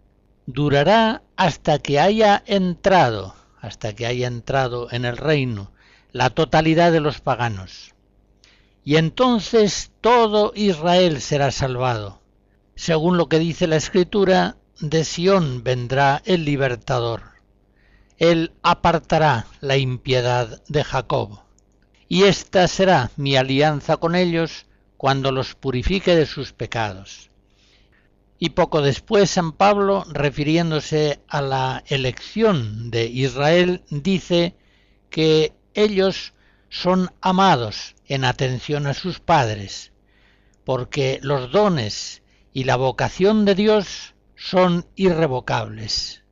durará 0.46 1.22
hasta 1.36 1.78
que 1.78 1.98
haya 1.98 2.42
entrado 2.46 3.34
hasta 3.64 3.94
que 3.94 4.06
haya 4.06 4.26
entrado 4.26 4.88
en 4.90 5.04
el 5.04 5.16
reino 5.16 5.72
la 6.12 6.30
totalidad 6.30 6.92
de 6.92 7.00
los 7.00 7.20
paganos. 7.20 7.94
Y 8.84 8.96
entonces 8.96 9.90
todo 10.00 10.52
Israel 10.54 11.20
será 11.22 11.50
salvado. 11.50 12.20
Según 12.76 13.16
lo 13.16 13.28
que 13.28 13.38
dice 13.38 13.66
la 13.66 13.76
Escritura, 13.76 14.56
de 14.80 15.04
Sión 15.04 15.64
vendrá 15.64 16.20
el 16.26 16.44
libertador. 16.44 17.22
Él 18.18 18.52
apartará 18.62 19.46
la 19.60 19.78
impiedad 19.78 20.62
de 20.68 20.84
Jacob. 20.84 21.40
Y 22.06 22.24
esta 22.24 22.68
será 22.68 23.10
mi 23.16 23.36
alianza 23.36 23.96
con 23.96 24.14
ellos 24.14 24.66
cuando 24.98 25.32
los 25.32 25.54
purifique 25.54 26.14
de 26.14 26.26
sus 26.26 26.52
pecados. 26.52 27.30
Y 28.38 28.50
poco 28.50 28.82
después 28.82 29.30
San 29.30 29.52
Pablo, 29.52 30.04
refiriéndose 30.10 31.20
a 31.28 31.40
la 31.40 31.84
elección 31.86 32.90
de 32.90 33.06
Israel, 33.06 33.84
dice 33.90 34.56
que 35.08 35.52
ellos 35.74 36.34
son 36.68 37.12
amados 37.20 37.94
en 38.06 38.24
atención 38.24 38.86
a 38.88 38.94
sus 38.94 39.20
padres, 39.20 39.92
porque 40.64 41.20
los 41.22 41.52
dones 41.52 42.22
y 42.52 42.64
la 42.64 42.76
vocación 42.76 43.44
de 43.44 43.54
Dios 43.54 44.14
son 44.34 44.84
irrevocables. 44.96 46.22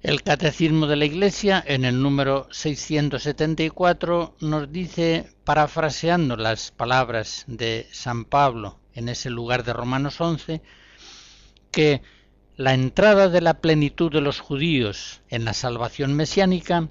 El 0.00 0.22
Catecismo 0.22 0.86
de 0.86 0.96
la 0.96 1.04
Iglesia, 1.04 1.62
en 1.64 1.84
el 1.84 2.00
número 2.00 2.48
674, 2.50 4.36
nos 4.40 4.72
dice, 4.72 5.32
parafraseando 5.44 6.36
las 6.36 6.70
palabras 6.70 7.44
de 7.46 7.86
San 7.92 8.24
Pablo 8.24 8.81
en 8.94 9.08
ese 9.08 9.30
lugar 9.30 9.64
de 9.64 9.72
Romanos 9.72 10.20
11, 10.20 10.62
que 11.70 12.02
la 12.56 12.74
entrada 12.74 13.28
de 13.28 13.40
la 13.40 13.60
plenitud 13.60 14.12
de 14.12 14.20
los 14.20 14.40
judíos 14.40 15.20
en 15.28 15.44
la 15.44 15.54
salvación 15.54 16.14
mesiánica, 16.14 16.88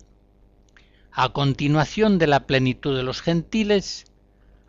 a 1.11 1.29
continuación 1.29 2.17
de 2.17 2.27
la 2.27 2.47
plenitud 2.47 2.95
de 2.95 3.03
los 3.03 3.21
gentiles, 3.21 4.05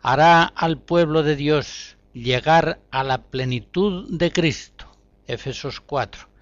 hará 0.01 0.43
al 0.43 0.77
pueblo 0.77 1.23
de 1.23 1.35
Dios 1.35 1.97
llegar 2.13 2.79
a 2.91 3.03
la 3.03 3.23
plenitud 3.23 4.05
de 4.09 4.31
Cristo. 4.31 4.85
Efesos 5.25 5.79
4 5.79 6.33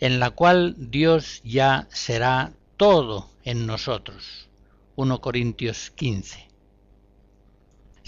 en 0.00 0.20
la 0.20 0.30
cual 0.30 0.74
Dios 0.78 1.40
ya 1.44 1.88
será 1.90 2.52
todo 2.76 3.30
en 3.44 3.66
nosotros. 3.66 4.48
1 4.96 5.20
Corintios 5.20 5.90
15. 5.90 6.47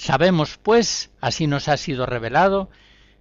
Sabemos, 0.00 0.56
pues, 0.56 1.10
así 1.20 1.46
nos 1.46 1.68
ha 1.68 1.76
sido 1.76 2.06
revelado, 2.06 2.70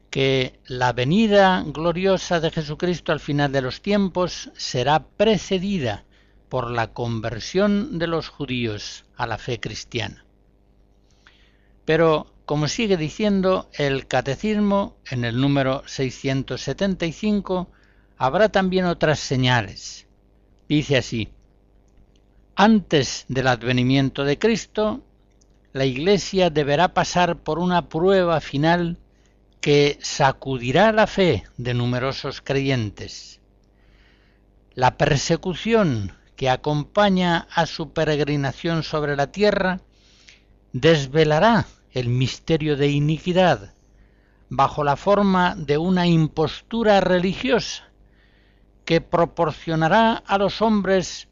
que 0.10 0.62
la 0.66 0.94
venida 0.94 1.62
gloriosa 1.68 2.40
de 2.40 2.52
Jesucristo 2.52 3.12
al 3.12 3.20
final 3.20 3.52
de 3.52 3.62
los 3.62 3.82
tiempos 3.82 4.50
será 4.56 5.06
precedida 5.06 6.06
por 6.48 6.72
la 6.72 6.94
conversión 6.94 8.00
de 8.00 8.08
los 8.08 8.30
judíos 8.30 9.04
a 9.18 9.28
la 9.28 9.38
fe 9.38 9.60
cristiana. 9.60 10.24
Pero, 11.84 12.34
como 12.46 12.70
sigue 12.70 12.96
diciendo 12.96 13.70
el 13.74 14.08
Catecismo 14.08 14.96
en 15.12 15.26
el 15.26 15.42
número 15.42 15.84
675, 15.86 17.70
habrá 18.18 18.48
también 18.48 18.86
otras 18.86 19.20
señales. 19.20 20.08
Dice 20.70 20.96
así, 20.96 21.28
antes 22.56 23.26
del 23.28 23.48
advenimiento 23.48 24.24
de 24.24 24.40
Cristo, 24.40 25.04
la 25.72 25.86
Iglesia 25.86 26.50
deberá 26.50 26.94
pasar 26.94 27.38
por 27.38 27.60
una 27.60 27.90
prueba 27.90 28.42
final 28.42 28.98
que 29.62 30.00
sacudirá 30.02 30.92
la 30.92 31.06
fe 31.06 31.44
de 31.58 31.74
numerosos 31.74 32.42
creyentes. 32.42 33.40
La 34.74 34.98
persecución 34.98 36.14
que 36.36 36.50
acompaña 36.50 37.48
a 37.54 37.66
su 37.66 37.92
peregrinación 37.92 38.84
sobre 38.84 39.16
la 39.16 39.32
tierra 39.32 39.82
desvelará 40.72 41.68
el 41.92 42.08
misterio 42.08 42.78
de 42.78 42.88
iniquidad 42.90 43.74
bajo 44.50 44.84
la 44.84 44.96
forma 44.96 45.56
de 45.56 45.78
una 45.78 46.08
impostura 46.08 47.02
religiosa 47.02 47.84
que 48.86 49.02
proporcionará 49.02 50.14
a 50.14 50.38
los 50.38 50.62
hombres 50.62 51.28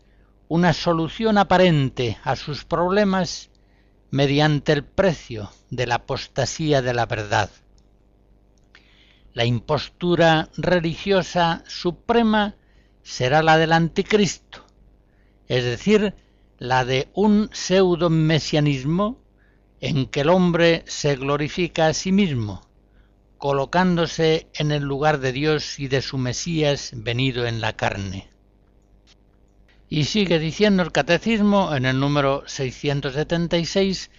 una 0.48 0.74
solución 0.74 1.38
aparente 1.38 2.18
a 2.24 2.36
sus 2.36 2.66
problemas 2.66 3.50
mediante 4.10 4.74
el 4.74 4.84
precio 4.84 5.52
de 5.70 5.88
la 5.88 5.96
apostasía 5.96 6.82
de 6.82 6.94
la 6.94 7.06
verdad. 7.06 7.50
La 9.34 9.46
impostura 9.46 10.50
religiosa 10.58 11.64
suprema 11.68 12.56
será 13.04 13.44
la 13.44 13.58
del 13.58 13.74
anticristo, 13.74 14.66
es 15.48 15.64
decir, 15.64 16.16
la 16.58 16.86
de 16.86 17.10
un 17.14 17.50
pseudo-mesianismo 17.54 19.22
en 19.80 20.08
que 20.08 20.22
el 20.22 20.30
hombre 20.30 20.84
se 20.88 21.16
glorifica 21.16 21.88
a 21.88 21.94
sí 21.94 22.12
mismo, 22.12 22.68
colocándose 23.38 24.48
en 24.54 24.72
el 24.72 24.84
lugar 24.84 25.20
de 25.20 25.32
Dios 25.32 25.80
y 25.80 25.88
de 25.88 26.02
su 26.02 26.18
Mesías 26.18 26.92
venido 26.96 27.46
en 27.46 27.62
la 27.62 27.74
carne. 27.74 28.30
Y 29.90 30.04
sigue 30.04 30.40
diciendo 30.40 30.84
el 30.84 30.92
Catecismo 30.92 31.76
en 31.76 31.86
el 31.86 32.00
número 32.00 32.44
676 32.46 34.12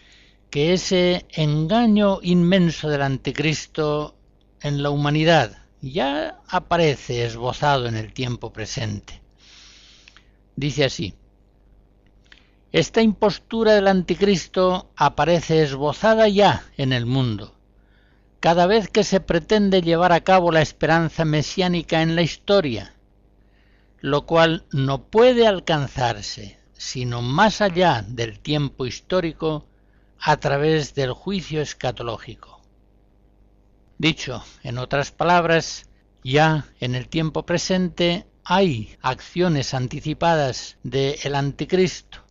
que 0.50 0.72
ese 0.72 1.26
engaño 1.30 2.20
inmenso 2.22 2.88
del 2.88 3.02
anticristo 3.02 4.16
en 4.62 4.82
la 4.82 4.90
humanidad 4.90 5.58
ya 5.80 6.40
aparece 6.48 7.24
esbozado 7.24 7.86
en 7.86 7.96
el 7.96 8.12
tiempo 8.12 8.52
presente. 8.52 9.20
Dice 10.56 10.84
así, 10.84 11.14
esta 12.72 13.02
impostura 13.02 13.74
del 13.74 13.88
anticristo 13.88 14.90
aparece 14.96 15.62
esbozada 15.62 16.28
ya 16.28 16.64
en 16.76 16.92
el 16.92 17.06
mundo 17.06 17.58
cada 18.40 18.66
vez 18.66 18.88
que 18.88 19.04
se 19.04 19.20
pretende 19.20 19.82
llevar 19.82 20.12
a 20.12 20.20
cabo 20.20 20.52
la 20.52 20.62
esperanza 20.62 21.24
mesiánica 21.24 22.02
en 22.02 22.14
la 22.14 22.22
historia, 22.22 22.94
lo 24.00 24.26
cual 24.26 24.64
no 24.72 25.04
puede 25.04 25.46
alcanzarse 25.46 26.58
sino 26.78 27.22
más 27.22 27.60
allá 27.60 28.04
del 28.06 28.38
tiempo 28.38 28.86
histórico 28.86 29.66
a 30.20 30.36
través 30.38 30.94
del 30.94 31.12
juicio 31.12 31.60
escatológico. 31.60 32.60
Dicho 33.98 34.44
en 34.62 34.78
otras 34.78 35.10
palabras, 35.10 35.88
ya 36.22 36.66
en 36.80 36.94
el 36.94 37.08
tiempo 37.08 37.44
presente 37.44 38.26
hay 38.44 38.96
acciones 39.02 39.74
anticipadas 39.74 40.78
del 40.84 41.34
anticristo 41.34 42.24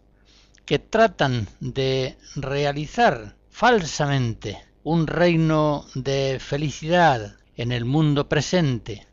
que 0.66 0.80
tratan 0.80 1.48
de 1.60 2.18
realizar 2.36 3.36
falsamente 3.50 4.66
un 4.84 5.08
reino 5.08 5.86
de 5.94 6.40
felicidad 6.40 7.38
en 7.56 7.72
el 7.72 7.86
mundo 7.86 8.30
presente, 8.30 9.08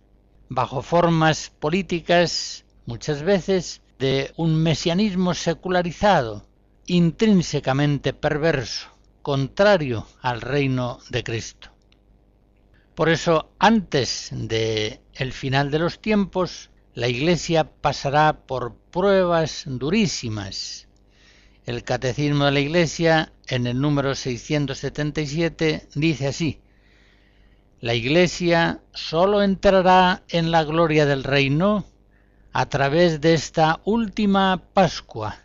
bajo 0.55 0.83
formas 0.83 1.51
políticas 1.59 2.64
muchas 2.87 3.23
veces 3.23 3.83
de 3.99 4.33
un 4.37 4.62
mesianismo 4.62 5.35
secularizado, 5.35 6.47
intrínsecamente 6.87 8.12
perverso, 8.12 8.88
contrario 9.23 10.07
al 10.21 10.40
reino 10.40 10.99
de 11.11 11.25
Cristo. 11.25 11.71
Por 12.95 13.09
eso, 13.09 13.51
antes 13.59 14.31
de 14.33 15.01
el 15.14 15.33
final 15.33 15.71
de 15.71 15.79
los 15.81 16.01
tiempos, 16.01 16.71
la 16.95 17.09
Iglesia 17.09 17.64
pasará 17.64 18.47
por 18.47 18.75
pruebas 18.93 19.64
durísimas 19.67 20.87
el 21.67 21.83
Catecismo 21.83 22.45
de 22.45 22.53
la 22.53 22.61
Iglesia, 22.61 23.33
en 23.47 23.67
el 23.67 23.81
número 23.81 24.14
677, 24.14 25.88
dice 25.95 26.27
así, 26.27 26.61
La 27.81 27.95
Iglesia 27.95 28.81
sólo 28.93 29.43
entrará 29.43 30.23
en 30.29 30.51
la 30.51 30.65
gloria 30.65 31.07
del 31.07 31.25
reino 31.25 31.85
a 32.53 32.67
través 32.67 33.21
de 33.21 33.35
esta 33.35 33.81
última 33.85 34.63
Pascua, 34.73 35.39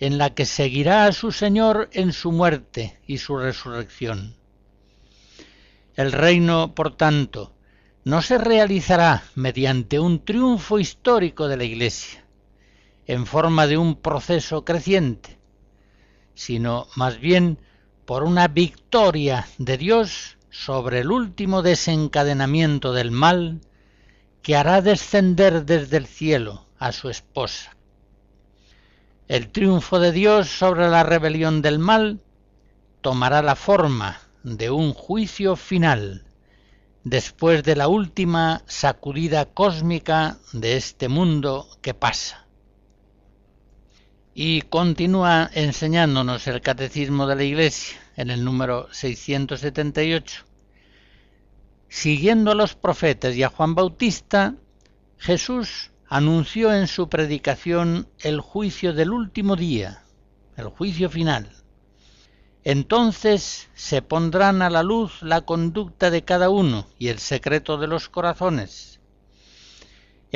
en 0.00 0.18
la 0.18 0.34
que 0.34 0.46
seguirá 0.46 1.04
a 1.04 1.12
su 1.12 1.30
Señor 1.30 1.90
en 1.92 2.12
su 2.12 2.32
muerte 2.32 2.98
y 3.06 3.18
su 3.18 3.36
resurrección. 3.36 4.34
El 5.94 6.10
reino, 6.10 6.74
por 6.74 6.96
tanto, 6.96 7.52
no 8.04 8.22
se 8.22 8.38
realizará 8.38 9.22
mediante 9.34 10.00
un 10.00 10.24
triunfo 10.24 10.78
histórico 10.78 11.48
de 11.48 11.56
la 11.56 11.64
Iglesia, 11.64 12.24
en 13.06 13.26
forma 13.26 13.66
de 13.66 13.76
un 13.76 13.96
proceso 13.96 14.64
creciente, 14.64 15.38
sino 16.34 16.88
más 16.96 17.20
bien 17.20 17.58
por 18.04 18.24
una 18.24 18.48
victoria 18.48 19.46
de 19.58 19.76
Dios 19.76 20.38
sobre 20.54 21.00
el 21.00 21.10
último 21.10 21.62
desencadenamiento 21.62 22.92
del 22.92 23.10
mal 23.10 23.60
que 24.40 24.54
hará 24.54 24.82
descender 24.82 25.64
desde 25.64 25.96
el 25.96 26.06
cielo 26.06 26.66
a 26.78 26.92
su 26.92 27.10
esposa. 27.10 27.76
El 29.26 29.50
triunfo 29.50 29.98
de 29.98 30.12
Dios 30.12 30.48
sobre 30.48 30.88
la 30.88 31.02
rebelión 31.02 31.60
del 31.60 31.80
mal 31.80 32.20
tomará 33.00 33.42
la 33.42 33.56
forma 33.56 34.20
de 34.44 34.70
un 34.70 34.94
juicio 34.94 35.56
final 35.56 36.24
después 37.02 37.64
de 37.64 37.74
la 37.74 37.88
última 37.88 38.62
sacudida 38.66 39.46
cósmica 39.46 40.38
de 40.52 40.76
este 40.76 41.08
mundo 41.08 41.66
que 41.82 41.94
pasa. 41.94 42.43
Y 44.36 44.62
continúa 44.62 45.48
enseñándonos 45.54 46.48
el 46.48 46.60
Catecismo 46.60 47.28
de 47.28 47.36
la 47.36 47.44
Iglesia 47.44 47.96
en 48.16 48.30
el 48.30 48.44
número 48.44 48.88
678. 48.92 50.44
Siguiendo 51.88 52.50
a 52.50 52.56
los 52.56 52.74
profetas 52.74 53.36
y 53.36 53.44
a 53.44 53.48
Juan 53.48 53.76
Bautista, 53.76 54.56
Jesús 55.18 55.92
anunció 56.08 56.74
en 56.74 56.88
su 56.88 57.08
predicación 57.08 58.08
el 58.18 58.40
juicio 58.40 58.92
del 58.92 59.12
último 59.12 59.54
día, 59.54 60.02
el 60.56 60.66
juicio 60.66 61.08
final. 61.08 61.48
Entonces 62.64 63.68
se 63.74 64.02
pondrán 64.02 64.62
a 64.62 64.70
la 64.70 64.82
luz 64.82 65.22
la 65.22 65.42
conducta 65.42 66.10
de 66.10 66.24
cada 66.24 66.50
uno 66.50 66.88
y 66.98 67.06
el 67.06 67.20
secreto 67.20 67.78
de 67.78 67.86
los 67.86 68.08
corazones. 68.08 68.93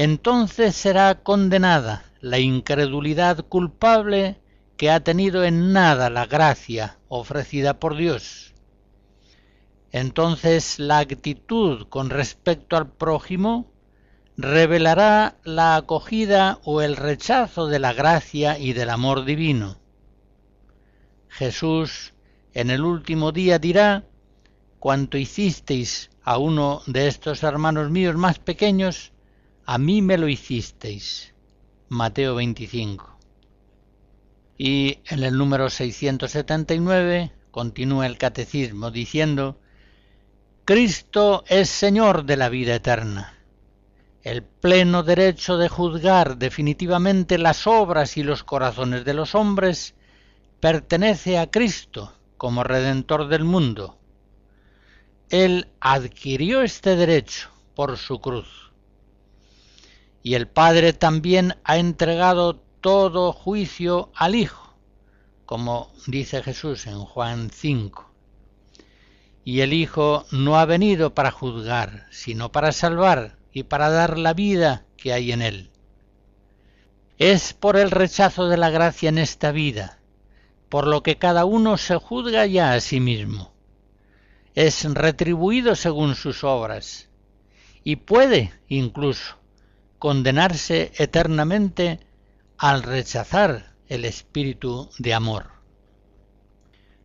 Entonces 0.00 0.76
será 0.76 1.24
condenada 1.24 2.04
la 2.20 2.38
incredulidad 2.38 3.44
culpable 3.44 4.40
que 4.76 4.92
ha 4.92 5.00
tenido 5.00 5.42
en 5.42 5.72
nada 5.72 6.08
la 6.08 6.26
gracia 6.26 6.98
ofrecida 7.08 7.80
por 7.80 7.96
Dios. 7.96 8.54
Entonces 9.90 10.78
la 10.78 10.98
actitud 10.98 11.88
con 11.88 12.10
respecto 12.10 12.76
al 12.76 12.92
prójimo 12.92 13.72
revelará 14.36 15.34
la 15.42 15.74
acogida 15.74 16.60
o 16.62 16.80
el 16.80 16.94
rechazo 16.94 17.66
de 17.66 17.80
la 17.80 17.92
gracia 17.92 18.56
y 18.56 18.74
del 18.74 18.90
amor 18.90 19.24
divino. 19.24 19.78
Jesús 21.28 22.14
en 22.54 22.70
el 22.70 22.84
último 22.84 23.32
día 23.32 23.58
dirá, 23.58 24.04
cuanto 24.78 25.18
hicisteis 25.18 26.10
a 26.22 26.38
uno 26.38 26.82
de 26.86 27.08
estos 27.08 27.42
hermanos 27.42 27.90
míos 27.90 28.14
más 28.14 28.38
pequeños, 28.38 29.10
a 29.70 29.76
mí 29.76 30.00
me 30.00 30.16
lo 30.16 30.28
hicisteis. 30.28 31.34
Mateo 31.90 32.36
25. 32.36 33.18
Y 34.56 35.00
en 35.10 35.22
el 35.22 35.36
número 35.36 35.68
679 35.68 37.32
continúa 37.50 38.06
el 38.06 38.16
catecismo 38.16 38.90
diciendo, 38.90 39.60
Cristo 40.64 41.44
es 41.48 41.68
Señor 41.68 42.24
de 42.24 42.38
la 42.38 42.48
vida 42.48 42.76
eterna. 42.76 43.40
El 44.22 44.42
pleno 44.42 45.02
derecho 45.02 45.58
de 45.58 45.68
juzgar 45.68 46.38
definitivamente 46.38 47.36
las 47.36 47.66
obras 47.66 48.16
y 48.16 48.22
los 48.22 48.44
corazones 48.44 49.04
de 49.04 49.12
los 49.12 49.34
hombres 49.34 49.94
pertenece 50.60 51.38
a 51.38 51.50
Cristo 51.50 52.14
como 52.38 52.64
Redentor 52.64 53.28
del 53.28 53.44
mundo. 53.44 53.98
Él 55.28 55.68
adquirió 55.78 56.62
este 56.62 56.96
derecho 56.96 57.50
por 57.74 57.98
su 57.98 58.18
cruz. 58.22 58.67
Y 60.28 60.34
el 60.34 60.46
Padre 60.46 60.92
también 60.92 61.56
ha 61.64 61.78
entregado 61.78 62.56
todo 62.82 63.32
juicio 63.32 64.12
al 64.14 64.34
Hijo, 64.34 64.76
como 65.46 65.90
dice 66.06 66.42
Jesús 66.42 66.86
en 66.86 66.98
Juan 66.98 67.48
5. 67.50 68.12
Y 69.42 69.62
el 69.62 69.72
Hijo 69.72 70.26
no 70.30 70.58
ha 70.58 70.66
venido 70.66 71.14
para 71.14 71.30
juzgar, 71.30 72.08
sino 72.10 72.52
para 72.52 72.72
salvar 72.72 73.38
y 73.54 73.62
para 73.62 73.88
dar 73.88 74.18
la 74.18 74.34
vida 74.34 74.84
que 74.98 75.14
hay 75.14 75.32
en 75.32 75.40
él. 75.40 75.70
Es 77.16 77.54
por 77.54 77.78
el 77.78 77.90
rechazo 77.90 78.50
de 78.50 78.58
la 78.58 78.68
gracia 78.68 79.08
en 79.08 79.16
esta 79.16 79.50
vida, 79.50 79.98
por 80.68 80.86
lo 80.86 81.02
que 81.02 81.16
cada 81.16 81.46
uno 81.46 81.78
se 81.78 81.96
juzga 81.96 82.44
ya 82.44 82.74
a 82.74 82.80
sí 82.80 83.00
mismo. 83.00 83.54
Es 84.54 84.84
retribuido 84.84 85.74
según 85.74 86.14
sus 86.16 86.44
obras, 86.44 87.08
y 87.82 87.96
puede 87.96 88.52
incluso 88.68 89.37
condenarse 89.98 90.92
eternamente 90.98 92.00
al 92.56 92.82
rechazar 92.82 93.74
el 93.88 94.04
espíritu 94.04 94.90
de 94.98 95.14
amor. 95.14 95.50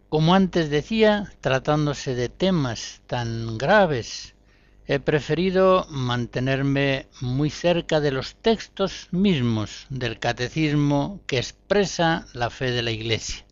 Como 0.10 0.36
antes 0.36 0.70
decía, 0.70 1.34
tratándose 1.42 2.14
de 2.14 2.30
temas 2.30 3.02
tan 3.08 3.58
graves, 3.58 4.36
he 4.86 5.00
preferido 5.00 5.88
mantenerme 5.90 7.08
muy 7.22 7.50
cerca 7.50 8.00
de 8.00 8.12
los 8.12 8.36
textos 8.36 9.08
mismos 9.12 9.88
del 9.90 10.20
catecismo 10.20 11.22
que 11.26 11.38
expresa 11.38 12.28
la 12.34 12.50
fe 12.50 12.72
de 12.72 12.82
la 12.82 12.92
Iglesia. 12.92 13.46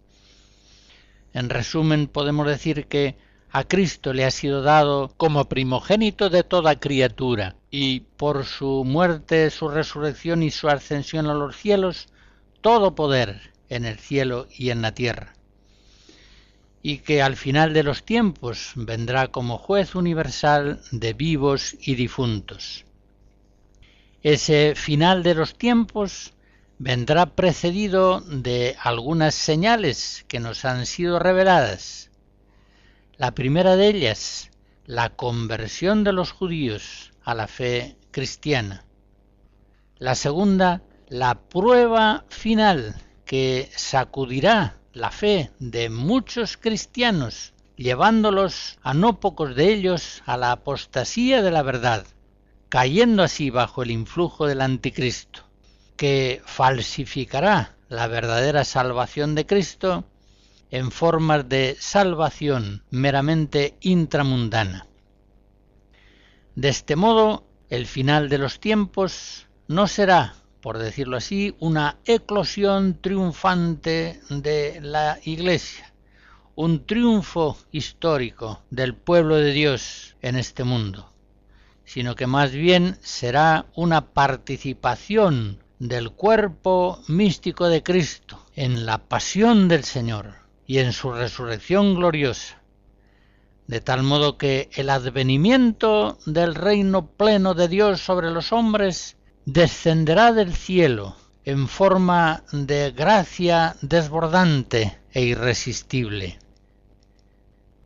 En 1.34 1.50
resumen, 1.50 2.08
podemos 2.08 2.46
decir 2.46 2.88
que 2.88 3.18
a 3.54 3.66
Cristo 3.66 4.14
le 4.14 4.24
ha 4.24 4.32
sido 4.32 4.62
dado 4.62 5.14
como 5.18 5.50
primogénito 5.50 6.30
de 6.30 6.44
toda 6.44 6.80
criatura, 6.80 7.56
y 7.70 8.02
por 8.02 8.46
su 8.46 8.84
muerte, 8.86 9.50
su 9.50 9.68
resurrección 9.68 10.42
y 10.42 10.52
su 10.52 10.70
ascensión 10.70 11.28
a 11.28 11.34
los 11.34 11.58
cielos, 11.58 12.08
todo 12.62 12.96
poder 12.96 13.52
en 13.70 13.86
el 13.86 13.98
cielo 14.00 14.48
y 14.56 14.70
en 14.70 14.82
la 14.82 14.94
tierra. 14.94 15.34
Y 16.82 17.00
que 17.00 17.22
al 17.22 17.36
final 17.36 17.74
de 17.74 17.84
los 17.84 18.04
tiempos 18.04 18.72
vendrá 18.76 19.28
como 19.28 19.58
juez 19.58 19.96
universal 19.96 20.82
de 20.92 21.14
vivos 21.14 21.76
y 21.82 21.96
difuntos. 21.96 22.86
Ese 24.24 24.76
final 24.76 25.24
de 25.24 25.36
los 25.36 25.58
tiempos 25.58 26.34
vendrá 26.80 27.26
precedido 27.26 28.22
de 28.22 28.76
algunas 28.82 29.36
señales 29.36 30.26
que 30.28 30.40
nos 30.40 30.64
han 30.64 30.86
sido 30.86 31.20
reveladas. 31.20 32.11
La 33.22 33.36
primera 33.36 33.76
de 33.76 33.88
ellas, 33.88 34.50
la 34.88 35.12
conversión 35.12 36.04
de 36.04 36.12
los 36.12 36.32
judíos 36.32 37.12
a 37.24 37.36
la 37.36 37.48
fe 37.48 37.96
cristiana. 38.10 38.84
La 40.00 40.16
segunda, 40.16 40.82
la 41.08 41.36
prueba 41.36 42.26
final 42.30 42.96
que 43.24 43.70
sacudirá 43.76 44.80
la 44.92 45.12
fe 45.12 45.52
de 45.60 45.92
muchos 45.92 46.58
cristianos, 46.58 47.54
llevándolos 47.76 48.80
a 48.82 48.96
no 48.96 49.20
pocos 49.20 49.56
de 49.56 49.72
ellos 49.72 50.24
a 50.26 50.36
la 50.36 50.52
apostasía 50.54 51.44
de 51.44 51.52
la 51.52 51.62
verdad, 51.62 52.08
cayendo 52.70 53.22
así 53.22 53.52
bajo 53.52 53.84
el 53.84 53.92
influjo 53.92 54.48
del 54.48 54.62
anticristo 54.62 55.44
que 55.96 56.42
falsificará 56.44 57.76
la 57.88 58.08
verdadera 58.08 58.66
salvación 58.66 59.36
de 59.36 59.46
Cristo 59.46 60.06
en 60.72 60.90
formas 60.90 61.48
de 61.50 61.76
salvación 61.80 62.84
meramente 62.90 63.76
intramundana. 63.82 64.88
De 66.56 66.70
este 66.70 66.96
modo, 66.96 67.46
el 67.70 67.86
final 67.86 68.30
de 68.30 68.38
los 68.38 68.60
tiempos 68.60 69.48
no 69.68 69.88
será, 69.88 70.36
por 70.62 70.78
decirlo 70.78 71.18
así, 71.18 71.56
una 71.60 71.98
eclosión 72.06 73.00
triunfante 73.02 74.22
de 74.30 74.80
la 74.82 75.20
Iglesia, 75.24 75.94
un 76.56 76.86
triunfo 76.86 77.58
histórico 77.72 78.62
del 78.70 78.96
pueblo 78.96 79.36
de 79.36 79.52
Dios 79.52 80.16
en 80.22 80.38
este 80.38 80.64
mundo, 80.64 81.12
sino 81.84 82.16
que 82.16 82.28
más 82.28 82.52
bien 82.52 82.98
será 83.02 83.66
una 83.76 84.14
participación 84.14 85.60
del 85.80 86.12
cuerpo 86.12 87.02
místico 87.08 87.68
de 87.68 87.84
Cristo, 87.84 88.46
en 88.56 88.86
la 88.86 89.00
pasión 89.00 89.68
del 89.68 89.84
Señor 89.84 90.41
y 90.72 90.80
en 90.80 90.94
su 90.94 91.12
resurrección 91.12 91.96
gloriosa, 91.96 92.62
de 93.68 93.82
tal 93.82 94.04
modo 94.04 94.38
que 94.38 94.70
el 94.72 94.90
advenimiento 94.90 96.18
del 96.26 96.56
reino 96.56 97.08
pleno 97.08 97.54
de 97.56 97.68
Dios 97.68 98.00
sobre 98.00 98.32
los 98.32 98.54
hombres 98.54 99.18
descenderá 99.44 100.32
del 100.32 100.56
cielo 100.56 101.18
en 101.44 101.68
forma 101.68 102.46
de 102.54 102.92
gracia 102.92 103.76
desbordante 103.82 104.98
e 105.12 105.24
irresistible. 105.24 106.40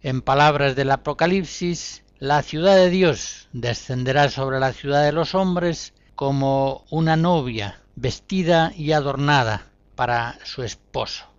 En 0.03 0.21
palabras 0.21 0.75
del 0.75 0.91
Apocalipsis, 0.91 2.03
la 2.19 2.43
ciudad 2.43 2.75
de 2.75 2.91
Dios 2.91 3.49
descenderá 3.51 4.29
sobre 4.29 4.59
la 4.59 4.73
ciudad 4.73 5.03
de 5.03 5.11
los 5.11 5.33
hombres 5.33 5.95
como 6.13 6.85
una 6.91 7.15
novia 7.15 7.81
vestida 7.95 8.71
y 8.77 8.91
adornada 8.91 9.71
para 9.95 10.37
su 10.43 10.61
esposo. 10.61 11.34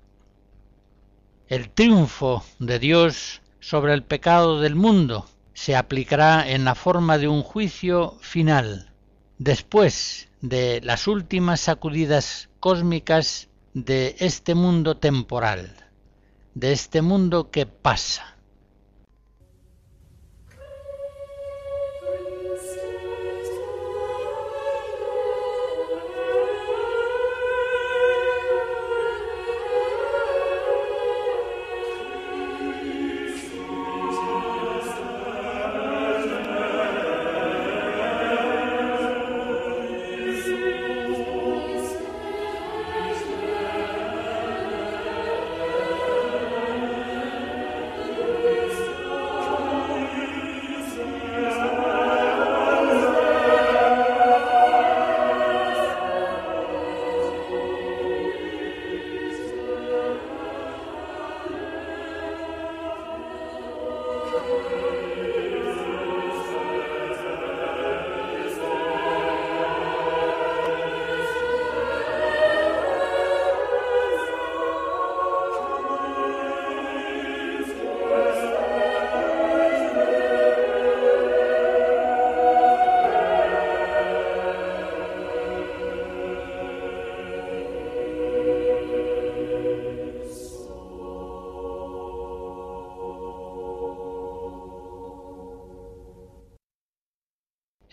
El 1.48 1.70
triunfo 1.70 2.44
de 2.58 2.80
Dios 2.80 3.40
sobre 3.60 3.94
el 3.94 4.02
pecado 4.02 4.60
del 4.60 4.74
mundo 4.74 5.26
se 5.54 5.76
aplicará 5.76 6.50
en 6.50 6.64
la 6.64 6.74
forma 6.74 7.18
de 7.18 7.28
un 7.28 7.44
juicio 7.44 8.18
final, 8.20 8.90
después 9.38 10.28
de 10.40 10.80
las 10.82 11.06
últimas 11.06 11.60
sacudidas 11.60 12.48
cósmicas 12.58 13.48
de 13.74 14.16
este 14.18 14.56
mundo 14.56 14.96
temporal, 14.96 15.72
de 16.54 16.72
este 16.72 17.00
mundo 17.00 17.52
que 17.52 17.64
pasa. 17.64 18.35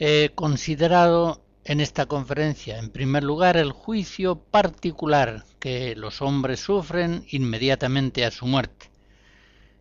He 0.06 0.32
considerado 0.36 1.42
en 1.64 1.80
esta 1.80 2.08
conferencia, 2.08 2.78
en 2.78 2.90
primer 2.90 3.24
lugar, 3.24 3.56
el 3.56 3.72
juicio 3.72 4.36
particular 4.36 5.46
que 5.62 5.96
los 5.96 6.22
hombres 6.22 6.60
sufren 6.60 7.26
inmediatamente 7.30 8.26
a 8.26 8.32
su 8.32 8.46
muerte. 8.46 8.92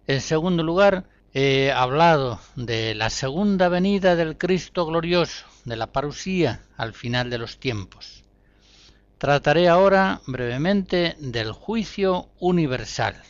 En 0.06 0.20
segundo 0.20 0.62
lugar, 0.62 1.08
he 1.34 1.72
hablado 1.72 2.38
de 2.54 2.94
la 2.94 3.10
segunda 3.10 3.68
venida 3.68 4.14
del 4.14 4.38
Cristo 4.38 4.86
glorioso, 4.86 5.44
de 5.64 5.74
la 5.74 5.88
parusía 5.88 6.62
al 6.76 6.92
final 6.92 7.28
de 7.28 7.38
los 7.38 7.58
tiempos. 7.58 8.22
Trataré 9.18 9.68
ahora 9.68 10.20
brevemente 10.28 11.16
del 11.18 11.50
juicio 11.50 12.28
universal. 12.38 13.20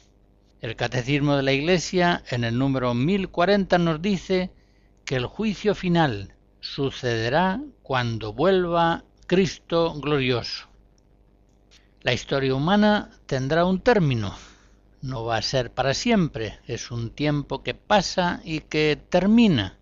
El 0.61 0.77
Catecismo 0.77 1.37
de 1.39 1.43
la 1.43 1.53
Iglesia 1.53 2.23
en 2.31 2.45
el 2.45 2.59
número 2.59 2.93
1040 2.93 3.79
nos 3.79 4.03
dice 4.03 4.51
que 5.07 5.17
el 5.17 5.25
juicio 5.25 5.75
final 5.75 6.35
sucederá 6.63 7.61
cuando 7.83 8.33
vuelva 8.33 9.05
Cristo 9.27 9.93
glorioso. 10.01 10.69
La 12.03 12.13
historia 12.13 12.55
humana 12.55 13.11
tendrá 13.27 13.67
un 13.67 13.81
término, 13.81 14.35
no 15.03 15.25
va 15.25 15.37
a 15.37 15.43
ser 15.43 15.73
para 15.73 15.93
siempre, 15.93 16.61
es 16.67 16.93
un 16.93 17.11
tiempo 17.11 17.65
que 17.65 17.75
pasa 17.75 18.41
y 18.45 18.61
que 18.61 18.97
termina. 19.09 19.77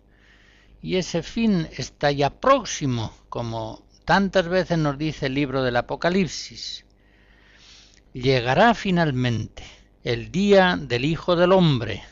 Y 0.81 0.95
ese 0.95 1.21
fin 1.21 1.69
está 1.77 2.11
ya 2.11 2.31
próximo, 2.31 3.13
como 3.29 3.85
tantas 4.03 4.47
veces 4.47 4.79
nos 4.79 4.97
dice 4.97 5.27
el 5.27 5.35
libro 5.35 5.61
del 5.61 5.77
Apocalipsis. 5.77 6.85
Llegará 8.13 8.73
finalmente 8.73 9.63
el 10.03 10.31
día 10.31 10.77
del 10.81 11.05
Hijo 11.05 11.35
del 11.35 11.51
Hombre. 11.51 12.03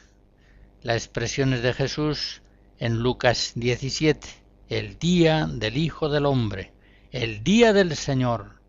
La 0.83 0.93
expresión 0.93 1.53
es 1.53 1.63
de 1.63 1.73
Jesús 1.73 2.43
en 2.77 2.99
Lucas 2.99 3.53
17, 3.55 4.39
el 4.69 4.99
día 4.99 5.47
del 5.47 5.77
Hijo 5.77 6.09
del 6.09 6.25
Hombre, 6.25 6.71
el 7.11 7.43
día 7.43 7.73
del 7.73 7.95
Señor. 7.95 8.61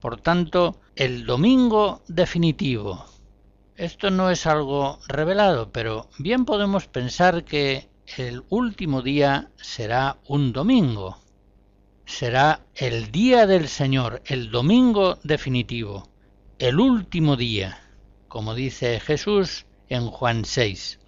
Por 0.00 0.20
tanto, 0.20 0.80
el 0.94 1.26
domingo 1.26 2.02
definitivo, 2.06 3.04
esto 3.76 4.10
no 4.10 4.30
es 4.30 4.46
algo 4.46 5.00
revelado, 5.08 5.72
pero 5.72 6.08
bien 6.18 6.44
podemos 6.44 6.86
pensar 6.86 7.44
que 7.44 7.88
el 8.16 8.44
último 8.48 9.02
día 9.02 9.50
será 9.56 10.18
un 10.28 10.52
domingo. 10.52 11.18
Será 12.04 12.60
el 12.76 13.10
día 13.10 13.46
del 13.46 13.68
Señor, 13.68 14.22
el 14.26 14.52
domingo 14.52 15.18
definitivo, 15.24 16.08
el 16.60 16.78
último 16.78 17.36
día, 17.36 17.80
como 18.28 18.54
dice 18.54 19.00
Jesús 19.00 19.66
en 19.88 20.06
Juan 20.06 20.44
6. 20.44 21.00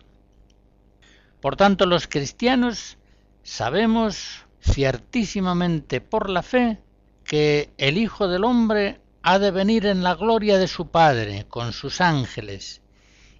Por 1.41 1.55
tanto, 1.57 1.87
los 1.87 2.09
cristianos 2.09 2.97
sabemos 3.45 4.47
ciertísimamente 4.61 6.01
por 6.01 6.31
la 6.31 6.43
fe 6.43 6.83
que 7.25 7.71
el 7.79 7.99
Hijo 7.99 8.27
del 8.27 8.43
Hombre 8.43 9.01
ha 9.23 9.39
de 9.39 9.51
venir 9.51 9.87
en 9.87 10.03
la 10.03 10.15
gloria 10.15 10.59
de 10.59 10.67
su 10.67 10.89
Padre 10.89 11.47
con 11.49 11.73
sus 11.73 12.01
ángeles, 12.01 12.83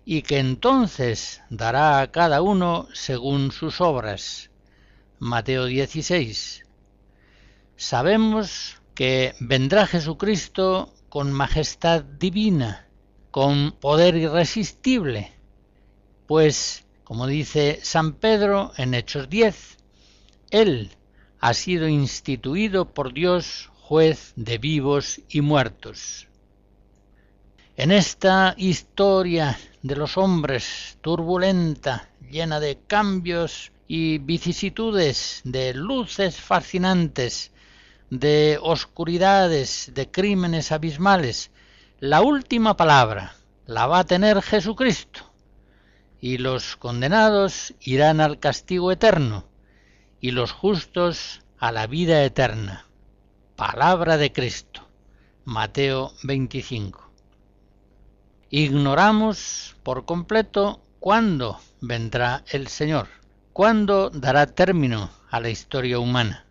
y 0.05 0.23
que 0.23 0.39
entonces 0.39 1.43
dará 1.51 2.01
a 2.01 2.11
cada 2.11 2.43
uno 2.43 2.87
según 2.93 3.51
sus 3.51 3.81
obras. 3.81 4.51
Mateo 5.19 5.65
16. 5.65 6.63
Sabemos 7.77 8.83
que 8.95 9.35
vendrá 9.41 9.87
Jesucristo 9.87 10.93
con 11.09 11.33
majestad 11.33 12.05
divina, 12.05 12.87
con 13.31 13.73
poder 13.73 14.17
irresistible, 14.17 15.33
pues, 16.27 16.85
como 17.05 17.27
dice 17.27 17.81
San 17.83 18.15
Pedro 18.15 18.73
en 18.77 18.95
Hechos 18.95 19.29
10, 19.29 19.79
Él 20.55 20.91
ha 21.41 21.53
sido 21.53 21.89
instituido 21.89 22.95
por 22.95 23.13
Dios 23.13 23.73
juez 23.81 24.35
de 24.37 24.59
vivos 24.59 25.21
y 25.29 25.41
muertos. 25.41 26.29
En 27.77 27.91
esta 27.91 28.55
historia 28.57 29.59
de 29.83 29.97
los 29.97 30.17
hombres 30.17 30.97
turbulenta, 31.01 32.09
llena 32.31 32.61
de 32.61 32.79
cambios 32.87 33.73
y 33.89 34.19
vicisitudes, 34.19 35.41
de 35.43 35.75
luces 35.75 36.37
fascinantes, 36.37 37.51
de 38.11 38.57
oscuridades, 38.63 39.91
de 39.93 40.09
crímenes 40.09 40.71
abismales, 40.71 41.51
la 41.99 42.23
última 42.23 42.77
palabra 42.77 43.35
la 43.67 43.89
va 43.89 43.99
a 43.99 44.07
tener 44.07 44.41
Jesucristo, 44.41 45.33
y 46.21 46.39
los 46.39 46.77
condenados 46.77 47.75
irán 47.81 48.21
al 48.21 48.39
castigo 48.39 48.93
eterno, 48.93 49.53
y 50.25 50.31
los 50.31 50.53
justos 50.53 51.43
a 51.59 51.71
la 51.71 51.87
vida 51.87 52.25
eterna. 52.25 52.87
Palabra 53.57 54.17
de 54.17 54.33
Cristo. 54.33 54.89
Mateo 55.45 56.15
25. 56.23 57.11
Ignoramos 58.49 59.77
por 59.83 60.07
completo 60.07 60.81
cuándo 60.99 61.61
vendrá 61.83 62.43
el 62.49 62.69
Señor, 62.69 63.09
cuándo 63.53 64.09
dará 64.09 64.47
término 64.47 65.11
a 65.31 65.41
la 65.41 65.51
historia 65.51 65.99
humana. 65.99 66.47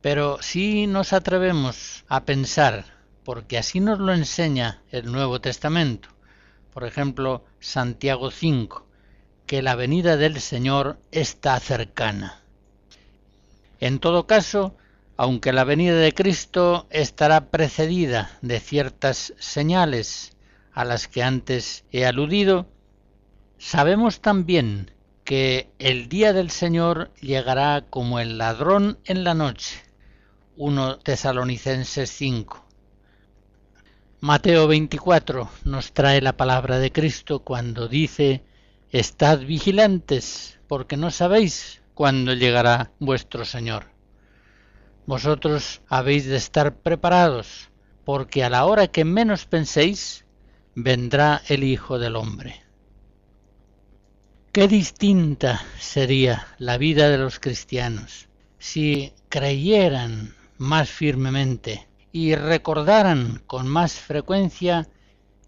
Pero 0.00 0.38
si 0.40 0.86
nos 0.86 1.12
atrevemos 1.12 2.04
a 2.06 2.24
pensar, 2.24 2.84
porque 3.24 3.58
así 3.58 3.80
nos 3.80 3.98
lo 3.98 4.14
enseña 4.14 4.82
el 4.92 5.10
Nuevo 5.10 5.40
Testamento, 5.40 6.10
por 6.72 6.84
ejemplo 6.84 7.44
Santiago 7.58 8.30
5, 8.30 8.86
que 9.46 9.62
la 9.62 9.74
venida 9.74 10.16
del 10.16 10.40
Señor 10.40 11.00
está 11.10 11.58
cercana. 11.58 12.43
En 13.80 13.98
todo 13.98 14.26
caso, 14.26 14.76
aunque 15.16 15.52
la 15.52 15.64
venida 15.64 15.96
de 15.96 16.12
Cristo 16.12 16.86
estará 16.90 17.50
precedida 17.50 18.38
de 18.42 18.60
ciertas 18.60 19.34
señales 19.38 20.36
a 20.72 20.84
las 20.84 21.06
que 21.06 21.22
antes 21.22 21.84
he 21.92 22.04
aludido, 22.04 22.66
sabemos 23.58 24.20
también 24.20 24.90
que 25.24 25.70
el 25.78 26.08
día 26.08 26.32
del 26.32 26.50
Señor 26.50 27.12
llegará 27.20 27.86
como 27.88 28.20
el 28.20 28.38
ladrón 28.38 28.98
en 29.04 29.24
la 29.24 29.34
noche. 29.34 29.82
1 30.56 30.98
Tesalonicenses 30.98 32.10
5. 32.10 32.64
Mateo 34.20 34.66
24 34.66 35.48
nos 35.64 35.92
trae 35.92 36.20
la 36.20 36.36
palabra 36.36 36.78
de 36.78 36.92
Cristo 36.92 37.40
cuando 37.40 37.88
dice, 37.88 38.42
Estad 38.90 39.40
vigilantes, 39.40 40.58
porque 40.68 40.96
no 40.96 41.10
sabéis 41.10 41.82
cuándo 41.94 42.34
llegará 42.34 42.92
vuestro 42.98 43.44
Señor. 43.44 43.86
Vosotros 45.06 45.82
habéis 45.88 46.26
de 46.26 46.36
estar 46.36 46.76
preparados, 46.76 47.70
porque 48.04 48.44
a 48.44 48.50
la 48.50 48.64
hora 48.64 48.88
que 48.88 49.04
menos 49.04 49.46
penséis, 49.46 50.24
vendrá 50.74 51.42
el 51.48 51.64
Hijo 51.64 51.98
del 51.98 52.16
Hombre. 52.16 52.62
Qué 54.52 54.68
distinta 54.68 55.62
sería 55.78 56.46
la 56.58 56.78
vida 56.78 57.08
de 57.08 57.18
los 57.18 57.40
cristianos 57.40 58.28
si 58.58 59.12
creyeran 59.28 60.34
más 60.58 60.88
firmemente 60.88 61.88
y 62.12 62.34
recordaran 62.34 63.42
con 63.46 63.66
más 63.68 63.94
frecuencia 63.94 64.88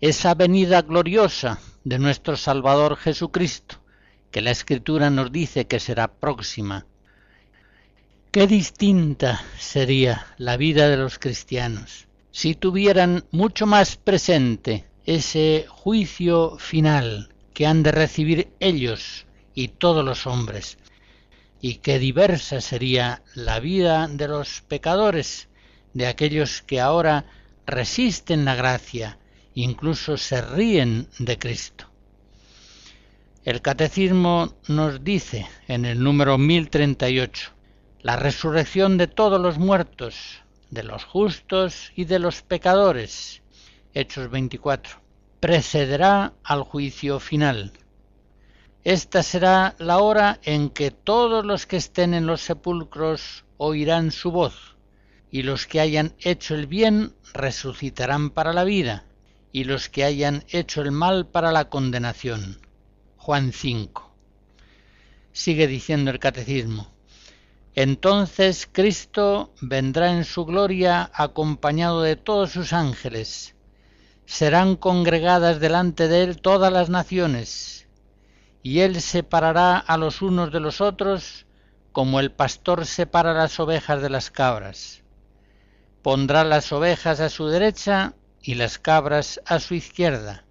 esa 0.00 0.34
venida 0.34 0.82
gloriosa 0.82 1.60
de 1.84 1.98
nuestro 1.98 2.36
Salvador 2.36 2.96
Jesucristo, 2.96 3.76
que 4.30 4.40
la 4.42 4.50
Escritura 4.50 5.10
nos 5.10 5.32
dice 5.32 5.66
que 5.66 5.80
será 5.80 6.08
próxima 6.08 6.86
Qué 8.30 8.46
distinta 8.46 9.42
sería 9.58 10.26
la 10.36 10.56
vida 10.56 10.88
de 10.88 10.98
los 10.98 11.18
cristianos 11.18 12.06
si 12.36 12.54
tuvieran 12.54 13.24
mucho 13.30 13.66
más 13.66 13.96
presente 13.96 14.84
ese 15.06 15.64
juicio 15.70 16.58
final 16.58 17.32
que 17.54 17.66
han 17.66 17.82
de 17.82 17.92
recibir 17.92 18.52
ellos 18.60 19.24
y 19.54 19.68
todos 19.68 20.04
los 20.04 20.26
hombres, 20.26 20.76
y 21.62 21.76
qué 21.76 21.98
diversa 21.98 22.60
sería 22.60 23.22
la 23.34 23.58
vida 23.58 24.06
de 24.06 24.28
los 24.28 24.60
pecadores, 24.60 25.48
de 25.94 26.08
aquellos 26.08 26.60
que 26.60 26.78
ahora 26.78 27.24
resisten 27.64 28.44
la 28.44 28.54
gracia, 28.54 29.18
incluso 29.54 30.18
se 30.18 30.42
ríen 30.42 31.08
de 31.18 31.38
Cristo. 31.38 31.90
El 33.46 33.62
catecismo 33.62 34.56
nos 34.66 35.04
dice 35.04 35.46
en 35.68 35.84
el 35.84 36.02
número 36.02 36.36
1038, 36.36 37.52
la 38.00 38.16
resurrección 38.16 38.98
de 38.98 39.06
todos 39.06 39.40
los 39.40 39.56
muertos, 39.56 40.40
de 40.70 40.82
los 40.82 41.04
justos 41.04 41.92
y 41.94 42.06
de 42.06 42.18
los 42.18 42.42
pecadores. 42.42 43.42
Hechos 43.94 44.32
24. 44.32 44.96
Precederá 45.38 46.32
al 46.42 46.64
juicio 46.64 47.20
final. 47.20 47.70
Esta 48.82 49.22
será 49.22 49.76
la 49.78 49.98
hora 49.98 50.40
en 50.42 50.68
que 50.68 50.90
todos 50.90 51.46
los 51.46 51.66
que 51.66 51.76
estén 51.76 52.14
en 52.14 52.26
los 52.26 52.40
sepulcros 52.40 53.44
oirán 53.58 54.10
su 54.10 54.32
voz, 54.32 54.74
y 55.30 55.44
los 55.44 55.68
que 55.68 55.78
hayan 55.78 56.14
hecho 56.18 56.56
el 56.56 56.66
bien 56.66 57.14
resucitarán 57.32 58.30
para 58.30 58.52
la 58.52 58.64
vida, 58.64 59.04
y 59.52 59.62
los 59.62 59.88
que 59.88 60.02
hayan 60.02 60.42
hecho 60.48 60.82
el 60.82 60.90
mal 60.90 61.28
para 61.28 61.52
la 61.52 61.68
condenación. 61.68 62.65
Juan 63.26 63.52
5. 63.52 64.08
Sigue 65.32 65.66
diciendo 65.66 66.12
el 66.12 66.20
catecismo 66.20 66.92
Entonces 67.74 68.68
Cristo 68.70 69.52
vendrá 69.60 70.12
en 70.12 70.24
su 70.24 70.44
gloria 70.44 71.10
acompañado 71.12 72.02
de 72.02 72.14
todos 72.14 72.52
sus 72.52 72.72
ángeles. 72.72 73.56
Serán 74.26 74.76
congregadas 74.76 75.58
delante 75.58 76.06
de 76.06 76.22
él 76.22 76.40
todas 76.40 76.72
las 76.72 76.88
naciones, 76.88 77.88
y 78.62 78.78
él 78.78 79.00
separará 79.00 79.76
a 79.76 79.96
los 79.96 80.22
unos 80.22 80.52
de 80.52 80.60
los 80.60 80.80
otros 80.80 81.46
como 81.90 82.20
el 82.20 82.30
pastor 82.30 82.86
separa 82.86 83.34
las 83.34 83.58
ovejas 83.58 84.02
de 84.02 84.10
las 84.10 84.30
cabras. 84.30 85.02
Pondrá 86.00 86.44
las 86.44 86.70
ovejas 86.70 87.18
a 87.18 87.28
su 87.28 87.48
derecha 87.48 88.14
y 88.40 88.54
las 88.54 88.78
cabras 88.78 89.40
a 89.46 89.58
su 89.58 89.74
izquierda. 89.74 90.45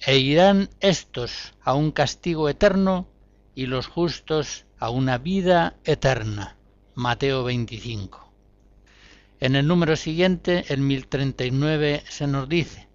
E 0.00 0.18
irán 0.18 0.68
éstos 0.80 1.54
a 1.62 1.74
un 1.74 1.90
castigo 1.90 2.48
eterno 2.48 3.08
y 3.54 3.66
los 3.66 3.86
justos 3.86 4.66
a 4.78 4.90
una 4.90 5.18
vida 5.18 5.76
eterna. 5.84 6.56
Mateo 6.94 7.44
25. 7.44 8.32
En 9.40 9.56
el 9.56 9.66
número 9.66 9.96
siguiente, 9.96 10.64
el 10.68 10.80
1039, 10.80 12.04
se 12.08 12.26
nos 12.26 12.48
dice, 12.48 12.88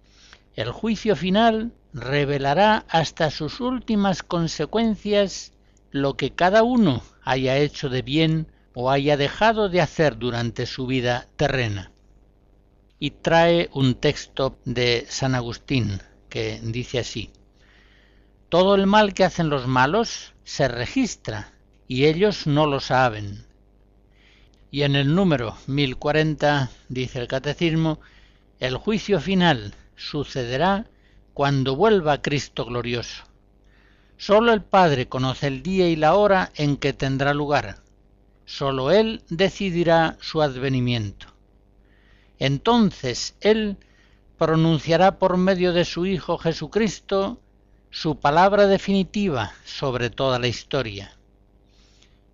el 0.54 0.70
juicio 0.70 1.16
final 1.16 1.72
revelará 1.92 2.84
hasta 2.88 3.30
sus 3.30 3.60
últimas 3.60 4.22
consecuencias 4.22 5.52
lo 5.90 6.16
que 6.16 6.32
cada 6.32 6.62
uno 6.62 7.02
haya 7.22 7.58
hecho 7.58 7.88
de 7.88 8.02
bien 8.02 8.46
o 8.74 8.90
haya 8.90 9.16
dejado 9.16 9.68
de 9.68 9.80
hacer 9.80 10.18
durante 10.18 10.66
su 10.66 10.86
vida 10.86 11.26
terrena. 11.36 11.92
Y 12.98 13.10
trae 13.10 13.68
un 13.72 13.96
texto 13.96 14.58
de 14.64 15.04
San 15.08 15.34
Agustín 15.34 16.00
que 16.32 16.60
dice 16.62 16.98
así, 16.98 17.30
Todo 18.48 18.74
el 18.74 18.86
mal 18.86 19.12
que 19.12 19.22
hacen 19.22 19.50
los 19.50 19.66
malos 19.66 20.32
se 20.44 20.66
registra 20.66 21.52
y 21.86 22.06
ellos 22.06 22.46
no 22.46 22.66
lo 22.66 22.80
saben. 22.80 23.44
Y 24.70 24.84
en 24.84 24.96
el 24.96 25.14
número 25.14 25.58
1040 25.66 26.70
dice 26.88 27.18
el 27.18 27.28
catecismo, 27.28 28.00
el 28.60 28.78
juicio 28.78 29.20
final 29.20 29.74
sucederá 29.94 30.86
cuando 31.34 31.76
vuelva 31.76 32.22
Cristo 32.22 32.64
glorioso. 32.64 33.24
Sólo 34.16 34.54
el 34.54 34.62
Padre 34.62 35.08
conoce 35.08 35.48
el 35.48 35.62
día 35.62 35.86
y 35.90 35.96
la 35.96 36.14
hora 36.14 36.50
en 36.54 36.78
que 36.78 36.94
tendrá 36.94 37.34
lugar. 37.34 37.82
Sólo 38.46 38.90
Él 38.90 39.22
decidirá 39.28 40.16
su 40.22 40.40
advenimiento. 40.40 41.26
Entonces 42.38 43.36
Él 43.42 43.76
pronunciará 44.42 45.20
por 45.20 45.36
medio 45.36 45.72
de 45.72 45.84
su 45.84 46.04
Hijo 46.04 46.36
Jesucristo 46.36 47.40
su 47.90 48.18
palabra 48.18 48.66
definitiva 48.66 49.52
sobre 49.64 50.10
toda 50.10 50.40
la 50.40 50.48
historia. 50.48 51.16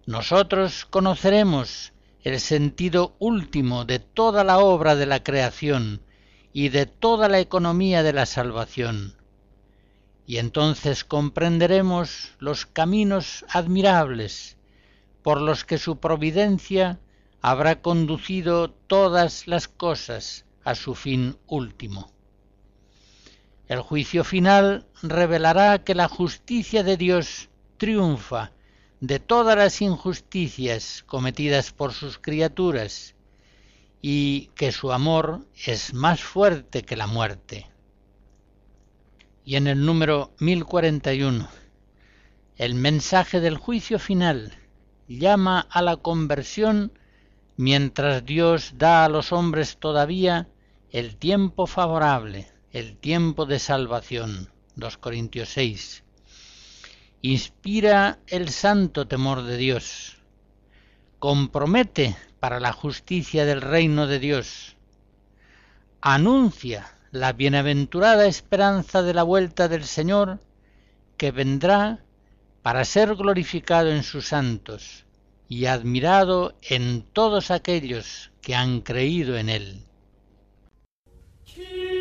Nosotros 0.06 0.86
conoceremos 0.86 1.92
el 2.22 2.40
sentido 2.40 3.14
último 3.18 3.84
de 3.84 3.98
toda 3.98 4.42
la 4.42 4.58
obra 4.58 4.96
de 4.96 5.04
la 5.04 5.22
creación 5.22 6.00
y 6.54 6.70
de 6.70 6.86
toda 6.86 7.28
la 7.28 7.40
economía 7.40 8.02
de 8.02 8.14
la 8.14 8.24
salvación. 8.24 9.14
Y 10.26 10.38
entonces 10.38 11.04
comprenderemos 11.04 12.32
los 12.38 12.64
caminos 12.64 13.44
admirables 13.50 14.56
por 15.22 15.42
los 15.42 15.66
que 15.66 15.76
su 15.76 15.98
providencia 15.98 17.00
habrá 17.42 17.82
conducido 17.82 18.70
todas 18.70 19.46
las 19.46 19.68
cosas 19.68 20.46
a 20.68 20.74
su 20.74 20.94
fin 20.94 21.38
último. 21.46 22.12
El 23.68 23.80
juicio 23.80 24.22
final 24.22 24.86
revelará 25.02 25.82
que 25.82 25.94
la 25.94 26.08
justicia 26.08 26.82
de 26.82 26.98
Dios 26.98 27.48
triunfa 27.78 28.52
de 29.00 29.18
todas 29.18 29.56
las 29.56 29.80
injusticias 29.80 31.04
cometidas 31.06 31.72
por 31.72 31.94
sus 31.94 32.18
criaturas 32.18 33.14
y 34.02 34.50
que 34.56 34.70
su 34.70 34.92
amor 34.92 35.46
es 35.64 35.94
más 35.94 36.22
fuerte 36.22 36.82
que 36.82 36.96
la 36.96 37.06
muerte. 37.06 37.66
Y 39.46 39.56
en 39.56 39.68
el 39.68 39.86
número 39.86 40.34
1041, 40.38 41.48
el 42.56 42.74
mensaje 42.74 43.40
del 43.40 43.56
juicio 43.56 43.98
final 43.98 44.52
llama 45.06 45.66
a 45.70 45.80
la 45.80 45.96
conversión 45.96 46.92
mientras 47.56 48.26
Dios 48.26 48.74
da 48.76 49.06
a 49.06 49.08
los 49.08 49.32
hombres 49.32 49.78
todavía 49.78 50.46
el 50.90 51.16
tiempo 51.16 51.66
favorable, 51.66 52.50
el 52.72 52.96
tiempo 52.96 53.46
de 53.46 53.58
salvación. 53.58 54.50
2 54.76 54.96
Corintios 54.98 55.48
6 55.50 56.04
inspira 57.20 58.18
el 58.28 58.48
santo 58.48 59.08
temor 59.08 59.42
de 59.42 59.56
Dios, 59.56 60.18
compromete 61.18 62.16
para 62.38 62.60
la 62.60 62.72
justicia 62.72 63.44
del 63.44 63.60
reino 63.60 64.06
de 64.06 64.20
Dios, 64.20 64.76
anuncia 66.00 66.94
la 67.10 67.32
bienaventurada 67.32 68.26
esperanza 68.26 69.02
de 69.02 69.14
la 69.14 69.24
vuelta 69.24 69.66
del 69.66 69.84
Señor 69.84 70.38
que 71.16 71.32
vendrá 71.32 72.04
para 72.62 72.84
ser 72.84 73.16
glorificado 73.16 73.90
en 73.90 74.04
sus 74.04 74.28
santos 74.28 75.04
y 75.48 75.66
admirado 75.66 76.54
en 76.62 77.02
todos 77.02 77.50
aquellos 77.50 78.30
que 78.42 78.54
han 78.54 78.80
creído 78.80 79.36
en 79.38 79.48
Él. 79.48 79.87
去。 81.48 81.97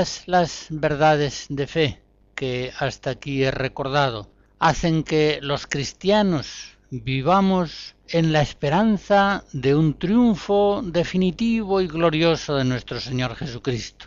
Todas 0.00 0.22
las 0.24 0.66
verdades 0.70 1.44
de 1.50 1.66
fe 1.66 2.02
que 2.34 2.72
hasta 2.78 3.10
aquí 3.10 3.44
he 3.44 3.50
recordado 3.50 4.30
hacen 4.58 5.02
que 5.02 5.40
los 5.42 5.66
cristianos 5.66 6.78
vivamos 6.88 7.96
en 8.08 8.32
la 8.32 8.40
esperanza 8.40 9.44
de 9.52 9.74
un 9.74 9.98
triunfo 9.98 10.80
definitivo 10.82 11.82
y 11.82 11.86
glorioso 11.86 12.56
de 12.56 12.64
nuestro 12.64 12.98
Señor 12.98 13.36
Jesucristo. 13.36 14.06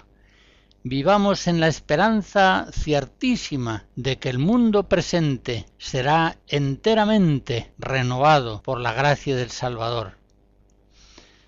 Vivamos 0.81 1.45
en 1.45 1.59
la 1.59 1.67
esperanza 1.67 2.65
ciertísima 2.71 3.85
de 3.95 4.17
que 4.17 4.29
el 4.29 4.39
mundo 4.39 4.89
presente 4.89 5.67
será 5.77 6.39
enteramente 6.47 7.71
renovado 7.77 8.63
por 8.63 8.79
la 8.79 8.93
gracia 8.93 9.35
del 9.35 9.51
Salvador. 9.51 10.17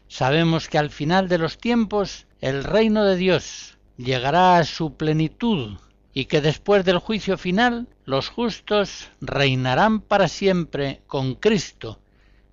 Sabemos 0.08 0.70
que 0.70 0.78
al 0.78 0.92
final 0.92 1.30
de 1.30 1.40
los 1.40 1.58
tiempos 1.58 2.28
el 2.42 2.64
reino 2.64 3.06
de 3.06 3.16
Dios 3.16 3.75
llegará 3.98 4.58
a 4.58 4.66
su 4.66 4.96
plenitud 4.96 5.78
y 6.14 6.26
que 6.26 6.42
después 6.42 6.86
del 6.86 7.00
juicio 7.00 7.38
final 7.38 7.88
los 8.06 8.30
justos 8.30 9.10
reinarán 9.22 10.00
para 10.00 10.28
siempre 10.28 11.02
con 11.08 11.36
Cristo, 11.36 12.00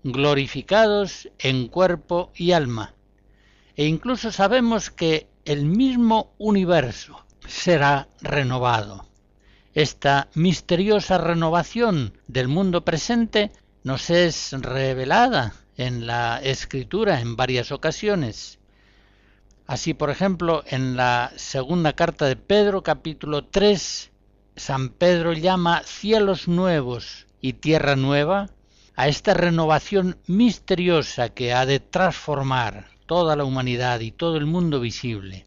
glorificados 0.02 1.28
en 1.38 1.68
cuerpo 1.68 2.32
y 2.34 2.52
alma. 2.52 2.94
E 3.76 3.86
incluso 3.86 4.32
sabemos 4.32 4.90
que 4.90 5.28
el 5.44 5.64
mismo 5.64 6.32
universo 6.38 7.24
será 7.46 8.08
renovado. 8.20 9.06
Esta 9.74 10.28
misteriosa 10.34 11.18
renovación 11.18 12.18
del 12.26 12.48
mundo 12.48 12.84
presente 12.84 13.50
nos 13.84 14.10
es 14.10 14.52
revelada 14.52 15.54
en 15.76 16.06
la 16.06 16.40
escritura 16.42 17.20
en 17.20 17.36
varias 17.36 17.72
ocasiones 17.72 18.58
Así, 19.72 19.94
por 19.94 20.10
ejemplo, 20.10 20.64
en 20.66 20.98
la 20.98 21.32
segunda 21.36 21.94
carta 21.94 22.26
de 22.26 22.36
Pedro, 22.36 22.82
capítulo 22.82 23.46
3, 23.46 24.12
San 24.54 24.90
Pedro 24.90 25.32
llama 25.32 25.80
cielos 25.86 26.46
nuevos 26.46 27.26
y 27.40 27.54
tierra 27.54 27.96
nueva 27.96 28.50
a 28.96 29.08
esta 29.08 29.32
renovación 29.32 30.18
misteriosa 30.26 31.30
que 31.30 31.54
ha 31.54 31.64
de 31.64 31.80
transformar 31.80 32.88
toda 33.06 33.34
la 33.34 33.44
humanidad 33.44 34.00
y 34.00 34.12
todo 34.12 34.36
el 34.36 34.44
mundo 34.44 34.78
visible. 34.78 35.46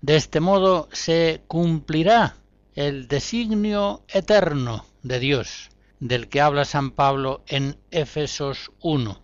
De 0.00 0.16
este 0.16 0.40
modo 0.40 0.88
se 0.90 1.42
cumplirá 1.46 2.34
el 2.74 3.06
designio 3.06 4.02
eterno 4.08 4.86
de 5.04 5.20
Dios, 5.20 5.70
del 6.00 6.28
que 6.28 6.40
habla 6.40 6.64
San 6.64 6.90
Pablo 6.90 7.44
en 7.46 7.78
Éfesos 7.92 8.72
1, 8.80 9.22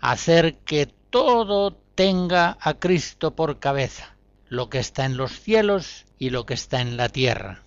hacer 0.00 0.56
que 0.64 0.86
todo 1.10 1.81
tenga 2.02 2.58
a 2.60 2.74
Cristo 2.80 3.36
por 3.36 3.60
cabeza, 3.60 4.16
lo 4.48 4.68
que 4.68 4.80
está 4.80 5.04
en 5.04 5.16
los 5.16 5.38
cielos 5.40 6.04
y 6.18 6.30
lo 6.30 6.46
que 6.46 6.54
está 6.54 6.80
en 6.80 6.96
la 6.96 7.08
tierra. 7.08 7.62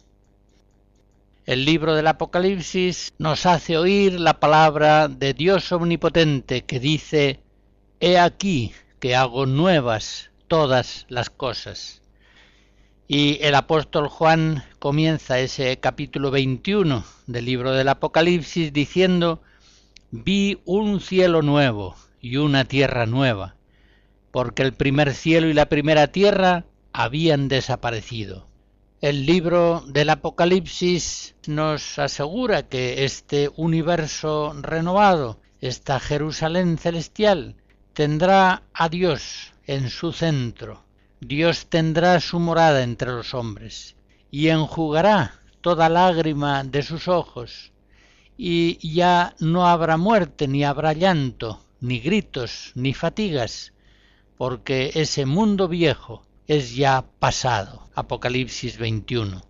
El 1.46 1.64
libro 1.64 1.96
del 1.96 2.08
Apocalipsis 2.08 3.14
nos 3.18 3.46
hace 3.46 3.78
oír 3.78 4.20
la 4.20 4.42
palabra 4.42 5.08
de 5.08 5.34
Dios 5.34 5.72
omnipotente 5.72 6.66
que 6.66 6.82
dice, 6.82 7.40
He 8.02 8.20
aquí 8.20 8.74
que 9.00 9.16
hago 9.16 9.46
nuevas 9.46 10.32
todas 10.50 11.06
las 11.08 11.30
cosas. 11.30 12.02
Y 13.08 13.38
el 13.42 13.56
apóstol 13.56 14.10
Juan 14.10 14.66
comienza 14.80 15.40
ese 15.40 15.80
capítulo 15.80 16.30
21 16.30 17.06
del 17.28 17.46
libro 17.46 17.72
del 17.72 17.88
Apocalipsis 17.88 18.74
diciendo, 18.74 19.42
vi 20.12 20.60
un 20.66 21.00
cielo 21.00 21.42
nuevo 21.42 21.96
y 22.20 22.36
una 22.36 22.66
tierra 22.66 23.06
nueva, 23.06 23.56
porque 24.36 24.64
el 24.64 24.74
primer 24.74 25.14
cielo 25.14 25.48
y 25.48 25.54
la 25.54 25.70
primera 25.70 26.08
tierra 26.08 26.66
habían 26.92 27.48
desaparecido. 27.48 28.50
El 29.00 29.26
libro 29.26 29.82
del 29.88 30.10
Apocalipsis 30.10 31.36
nos 31.48 31.98
asegura 32.00 32.68
que 32.68 33.06
este 33.06 33.50
universo 33.56 34.54
renovado, 34.62 35.40
esta 35.62 36.02
Jerusalén 36.02 36.78
celestial, 36.78 37.56
tendrá 37.94 38.64
a 38.74 38.90
Dios 38.90 39.54
en 39.68 39.90
su 39.90 40.12
centro. 40.12 40.84
Dios 41.22 41.68
tendrá 41.68 42.20
su 42.20 42.38
morada 42.38 42.84
entre 42.84 43.14
los 43.14 43.34
hombres 43.34 43.96
y 44.32 44.50
enjugará 44.50 45.40
toda 45.62 45.88
lágrima 45.88 46.66
de 46.66 46.84
sus 46.84 47.08
ojos 47.08 47.72
y 48.38 48.86
ya 48.96 49.34
no 49.40 49.66
habrá 49.66 49.96
muerte, 49.96 50.50
ni 50.50 50.66
habrá 50.66 50.92
llanto, 50.92 51.62
ni 51.80 52.02
gritos, 52.02 52.74
ni 52.76 52.94
fatigas, 52.94 53.72
porque 54.38 54.92
ese 54.96 55.26
mundo 55.26 55.68
viejo 55.68 56.24
es 56.48 56.76
ya 56.76 57.06
pasado. 57.20 57.88
Apocalipsis 57.96 58.78
21. 58.78 59.42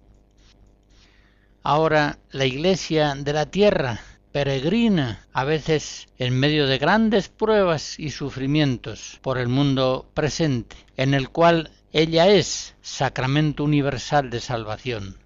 Ahora 1.63 2.19
la 2.31 2.45
iglesia 2.45 3.15
de 3.15 3.33
la 3.33 3.47
tierra 3.47 3.99
peregrina, 4.31 5.25
a 5.33 5.45
veces 5.45 6.07
en 6.17 6.37
medio 6.37 6.67
de 6.67 6.77
grandes 6.77 7.29
pruebas 7.29 7.97
y 7.97 8.11
sufrimientos 8.11 9.17
por 9.21 9.37
el 9.37 9.47
mundo 9.47 10.09
presente, 10.13 10.75
en 10.97 11.13
el 11.13 11.29
cual 11.29 11.71
ella 11.93 12.27
es 12.27 12.75
sacramento 12.81 13.63
universal 13.63 14.29
de 14.29 14.41
salvación. 14.41 15.17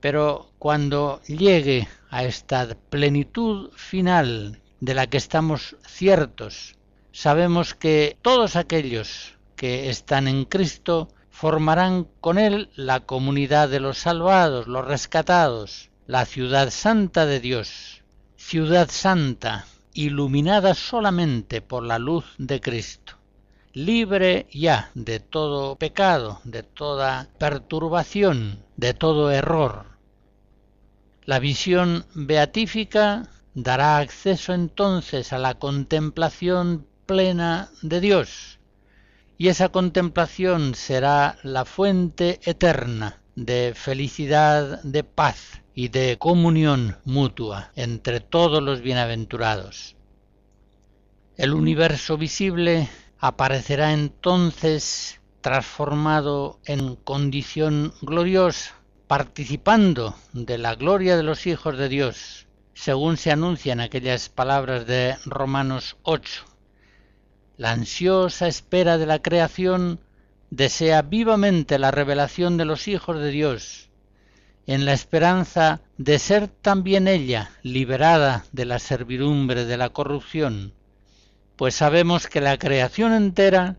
Pero 0.00 0.50
cuando 0.58 1.22
llegue 1.28 1.86
a 2.10 2.24
esta 2.24 2.76
plenitud 2.90 3.70
final 3.76 4.60
de 4.80 4.94
la 4.94 5.06
que 5.06 5.18
estamos 5.18 5.76
ciertos, 5.86 6.74
sabemos 7.12 7.74
que 7.74 8.16
todos 8.22 8.56
aquellos 8.56 9.34
que 9.54 9.90
están 9.90 10.26
en 10.26 10.44
Cristo 10.44 11.08
formarán 11.30 12.08
con 12.20 12.38
Él 12.38 12.70
la 12.74 13.00
comunidad 13.00 13.68
de 13.68 13.80
los 13.80 13.98
salvados, 13.98 14.66
los 14.66 14.86
rescatados, 14.86 15.90
la 16.06 16.24
ciudad 16.24 16.70
santa 16.70 17.26
de 17.26 17.40
Dios, 17.40 18.02
ciudad 18.36 18.88
santa, 18.90 19.66
iluminada 19.94 20.74
solamente 20.74 21.60
por 21.60 21.84
la 21.84 21.98
luz 21.98 22.24
de 22.38 22.60
Cristo, 22.60 23.14
libre 23.72 24.46
ya 24.52 24.90
de 24.94 25.20
todo 25.20 25.76
pecado, 25.76 26.40
de 26.44 26.62
toda 26.62 27.28
perturbación, 27.38 28.64
de 28.76 28.94
todo 28.94 29.30
error. 29.30 29.86
La 31.24 31.38
visión 31.38 32.06
beatífica 32.14 33.28
dará 33.54 33.98
acceso 33.98 34.54
entonces 34.54 35.32
a 35.32 35.38
la 35.38 35.54
contemplación 35.54 36.86
plena 37.12 37.68
de 37.82 38.00
Dios, 38.00 38.58
y 39.36 39.48
esa 39.48 39.68
contemplación 39.68 40.74
será 40.74 41.36
la 41.42 41.66
fuente 41.66 42.40
eterna 42.44 43.20
de 43.36 43.74
felicidad, 43.76 44.82
de 44.82 45.04
paz, 45.04 45.60
y 45.74 45.88
de 45.88 46.16
comunión 46.16 46.96
mutua 47.04 47.70
entre 47.76 48.20
todos 48.20 48.62
los 48.62 48.80
bienaventurados. 48.80 49.94
El 51.36 51.52
universo 51.52 52.16
visible 52.16 52.88
aparecerá 53.18 53.92
entonces 53.92 55.20
transformado 55.42 56.60
en 56.64 56.96
condición 56.96 57.92
gloriosa, 58.00 58.74
participando 59.06 60.14
de 60.32 60.56
la 60.56 60.76
gloria 60.76 61.18
de 61.18 61.24
los 61.24 61.46
hijos 61.46 61.76
de 61.76 61.90
Dios, 61.90 62.46
según 62.72 63.18
se 63.18 63.32
anuncian 63.32 63.80
aquellas 63.80 64.30
palabras 64.30 64.86
de 64.86 65.18
Romanos 65.26 65.98
8. 66.04 66.51
La 67.62 67.70
ansiosa 67.70 68.48
espera 68.48 68.98
de 68.98 69.06
la 69.06 69.22
creación 69.22 70.00
desea 70.50 71.00
vivamente 71.02 71.78
la 71.78 71.92
revelación 71.92 72.56
de 72.56 72.64
los 72.64 72.88
hijos 72.88 73.20
de 73.20 73.30
Dios, 73.30 73.88
en 74.66 74.84
la 74.84 74.94
esperanza 74.94 75.80
de 75.96 76.18
ser 76.18 76.48
también 76.48 77.06
ella 77.06 77.52
liberada 77.62 78.44
de 78.50 78.64
la 78.64 78.80
servidumbre 78.80 79.64
de 79.64 79.76
la 79.76 79.90
corrupción, 79.90 80.74
pues 81.54 81.76
sabemos 81.76 82.26
que 82.26 82.40
la 82.40 82.58
creación 82.58 83.12
entera 83.12 83.76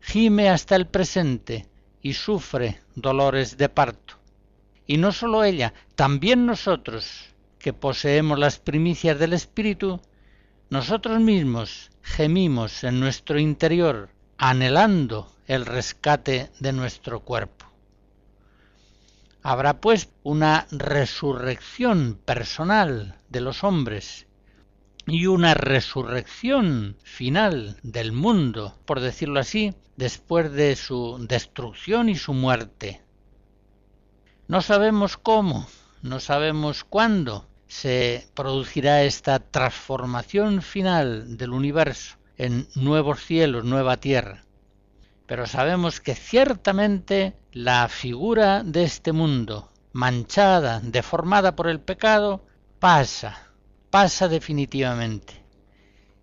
gime 0.00 0.50
hasta 0.50 0.74
el 0.74 0.88
presente 0.88 1.68
y 2.02 2.14
sufre 2.14 2.80
dolores 2.96 3.56
de 3.56 3.68
parto. 3.68 4.14
Y 4.88 4.96
no 4.96 5.12
sólo 5.12 5.44
ella, 5.44 5.72
también 5.94 6.46
nosotros, 6.46 7.26
que 7.60 7.72
poseemos 7.72 8.40
las 8.40 8.58
primicias 8.58 9.20
del 9.20 9.34
Espíritu, 9.34 10.00
nosotros 10.70 11.18
mismos 11.20 11.90
gemimos 12.00 12.84
en 12.84 13.00
nuestro 13.00 13.40
interior, 13.40 14.08
anhelando 14.38 15.32
el 15.48 15.66
rescate 15.66 16.50
de 16.60 16.72
nuestro 16.72 17.20
cuerpo. 17.20 17.66
Habrá 19.42 19.80
pues 19.80 20.10
una 20.22 20.68
resurrección 20.70 22.20
personal 22.24 23.18
de 23.28 23.40
los 23.40 23.64
hombres 23.64 24.28
y 25.06 25.26
una 25.26 25.54
resurrección 25.54 26.96
final 27.02 27.78
del 27.82 28.12
mundo, 28.12 28.78
por 28.84 29.00
decirlo 29.00 29.40
así, 29.40 29.74
después 29.96 30.52
de 30.52 30.76
su 30.76 31.16
destrucción 31.28 32.08
y 32.08 32.14
su 32.14 32.32
muerte. 32.32 33.02
No 34.46 34.62
sabemos 34.62 35.16
cómo, 35.16 35.66
no 36.02 36.20
sabemos 36.20 36.84
cuándo 36.84 37.49
se 37.70 38.28
producirá 38.34 39.02
esta 39.04 39.38
transformación 39.38 40.60
final 40.60 41.38
del 41.38 41.52
universo 41.52 42.16
en 42.36 42.68
nuevos 42.74 43.24
cielos, 43.24 43.64
nueva 43.64 43.96
tierra 43.96 44.44
pero 45.30 45.46
sabemos 45.46 46.00
que 46.00 46.16
ciertamente 46.16 47.36
la 47.52 47.86
figura 47.86 48.64
de 48.64 48.82
este 48.82 49.12
mundo, 49.12 49.70
manchada, 49.92 50.80
deformada 50.80 51.54
por 51.54 51.68
el 51.68 51.78
pecado, 51.78 52.44
pasa, 52.80 53.38
pasa 53.90 54.26
definitivamente. 54.26 55.44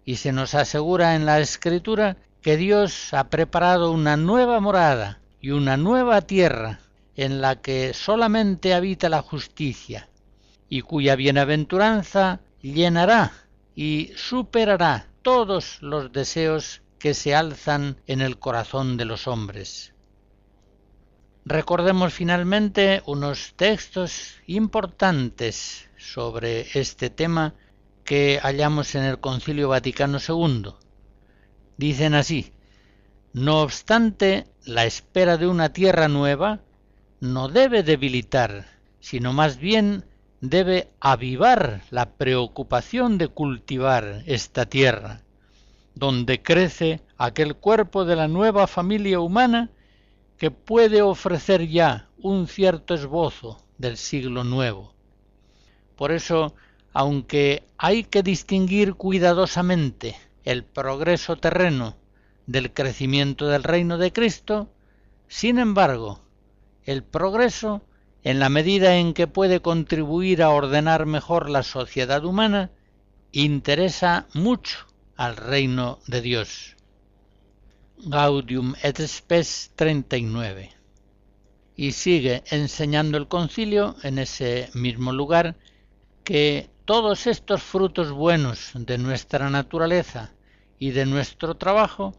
Y 0.03 0.17
se 0.17 0.33
nos 0.33 0.55
asegura 0.55 1.15
en 1.15 1.25
la 1.25 1.39
Escritura 1.39 2.17
que 2.41 2.57
Dios 2.57 3.13
ha 3.13 3.29
preparado 3.29 3.93
una 3.93 4.17
nueva 4.17 4.59
morada 4.59 5.21
y 5.39 5.51
una 5.51 5.77
nueva 5.77 6.19
tierra 6.23 6.81
en 7.15 7.39
la 7.39 7.61
que 7.61 7.93
solamente 7.93 8.73
habita 8.73 9.07
la 9.07 9.21
justicia, 9.21 10.09
y 10.69 10.81
cuya 10.81 11.15
bienaventuranza 11.15 12.41
llenará 12.61 13.31
y 13.75 14.11
superará 14.15 15.07
todos 15.21 15.81
los 15.81 16.11
deseos 16.11 16.81
que 16.99 17.13
se 17.13 17.35
alzan 17.35 17.97
en 18.07 18.21
el 18.21 18.39
corazón 18.39 18.97
de 18.97 19.05
los 19.05 19.27
hombres. 19.27 19.93
Recordemos 21.45 22.13
finalmente 22.13 23.01
unos 23.05 23.53
textos 23.55 24.35
importantes 24.47 25.89
sobre 25.97 26.67
este 26.77 27.09
tema 27.09 27.55
que 28.03 28.39
hallamos 28.41 28.95
en 28.95 29.03
el 29.03 29.19
Concilio 29.19 29.69
Vaticano 29.69 30.17
II. 30.17 30.73
Dicen 31.77 32.15
así, 32.15 32.51
no 33.33 33.61
obstante, 33.61 34.47
la 34.65 34.85
espera 34.85 35.37
de 35.37 35.47
una 35.47 35.71
tierra 35.71 36.07
nueva 36.07 36.61
no 37.19 37.47
debe 37.47 37.83
debilitar, 37.83 38.65
sino 38.99 39.31
más 39.31 39.57
bien 39.57 40.05
debe 40.41 40.89
avivar 40.99 41.81
la 41.89 42.11
preocupación 42.11 43.17
de 43.17 43.27
cultivar 43.27 44.23
esta 44.25 44.65
tierra 44.65 45.21
donde 45.97 46.41
crece 46.43 47.01
aquel 47.17 47.55
cuerpo 47.55 48.05
de 48.05 48.15
la 48.15 48.27
nueva 48.27 48.67
familia 48.67 49.19
humana 49.19 49.71
que 50.37 50.51
puede 50.51 51.01
ofrecer 51.01 51.67
ya 51.67 52.09
un 52.19 52.47
cierto 52.47 52.93
esbozo 52.93 53.63
del 53.79 53.97
siglo 53.97 54.43
nuevo. 54.43 54.93
Por 55.95 56.11
eso, 56.11 56.53
aunque 56.93 57.63
hay 57.77 58.03
que 58.03 58.21
distinguir 58.21 58.93
cuidadosamente 58.93 60.15
el 60.43 60.63
progreso 60.63 61.37
terreno 61.37 61.97
del 62.45 62.71
crecimiento 62.71 63.47
del 63.47 63.63
reino 63.63 63.97
de 63.97 64.13
Cristo, 64.13 64.69
sin 65.27 65.57
embargo, 65.57 66.21
el 66.83 67.03
progreso, 67.03 67.81
en 68.27 68.39
la 68.39 68.49
medida 68.49 68.97
en 68.97 69.13
que 69.13 69.25
puede 69.25 69.61
contribuir 69.61 70.43
a 70.43 70.49
ordenar 70.49 71.05
mejor 71.05 71.49
la 71.49 71.63
sociedad 71.63 72.25
humana, 72.25 72.71
interesa 73.31 74.27
mucho 74.33 74.79
al 75.15 75.37
reino 75.37 75.99
de 76.07 76.19
Dios. 76.19 76.75
Gaudium 77.99 78.75
et 78.83 78.99
Spes 78.99 79.71
39. 79.77 80.71
Y 81.77 81.93
sigue 81.93 82.43
enseñando 82.51 83.17
el 83.17 83.29
concilio 83.29 83.95
en 84.03 84.19
ese 84.19 84.71
mismo 84.73 85.13
lugar 85.13 85.55
que 86.25 86.69
todos 86.83 87.27
estos 87.27 87.63
frutos 87.63 88.11
buenos 88.11 88.71
de 88.73 88.97
nuestra 88.97 89.49
naturaleza 89.49 90.33
y 90.77 90.91
de 90.91 91.05
nuestro 91.05 91.55
trabajo, 91.55 92.13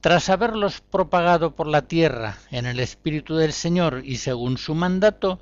tras 0.00 0.30
haberlos 0.30 0.80
propagado 0.80 1.54
por 1.54 1.66
la 1.66 1.82
tierra 1.82 2.38
en 2.50 2.66
el 2.66 2.80
Espíritu 2.80 3.36
del 3.36 3.52
Señor 3.52 4.02
y 4.04 4.16
según 4.16 4.56
su 4.56 4.74
mandato, 4.74 5.40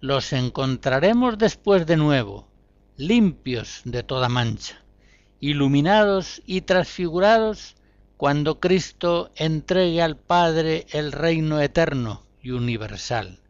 los 0.00 0.32
encontraremos 0.32 1.38
después 1.38 1.86
de 1.86 1.96
nuevo, 1.96 2.48
limpios 2.96 3.82
de 3.84 4.02
toda 4.02 4.28
mancha, 4.28 4.82
iluminados 5.40 6.42
y 6.46 6.62
transfigurados 6.62 7.76
cuando 8.16 8.60
Cristo 8.60 9.30
entregue 9.36 10.02
al 10.02 10.16
Padre 10.16 10.86
el 10.90 11.12
reino 11.12 11.60
eterno 11.60 12.24
y 12.42 12.50
universal. 12.50 13.40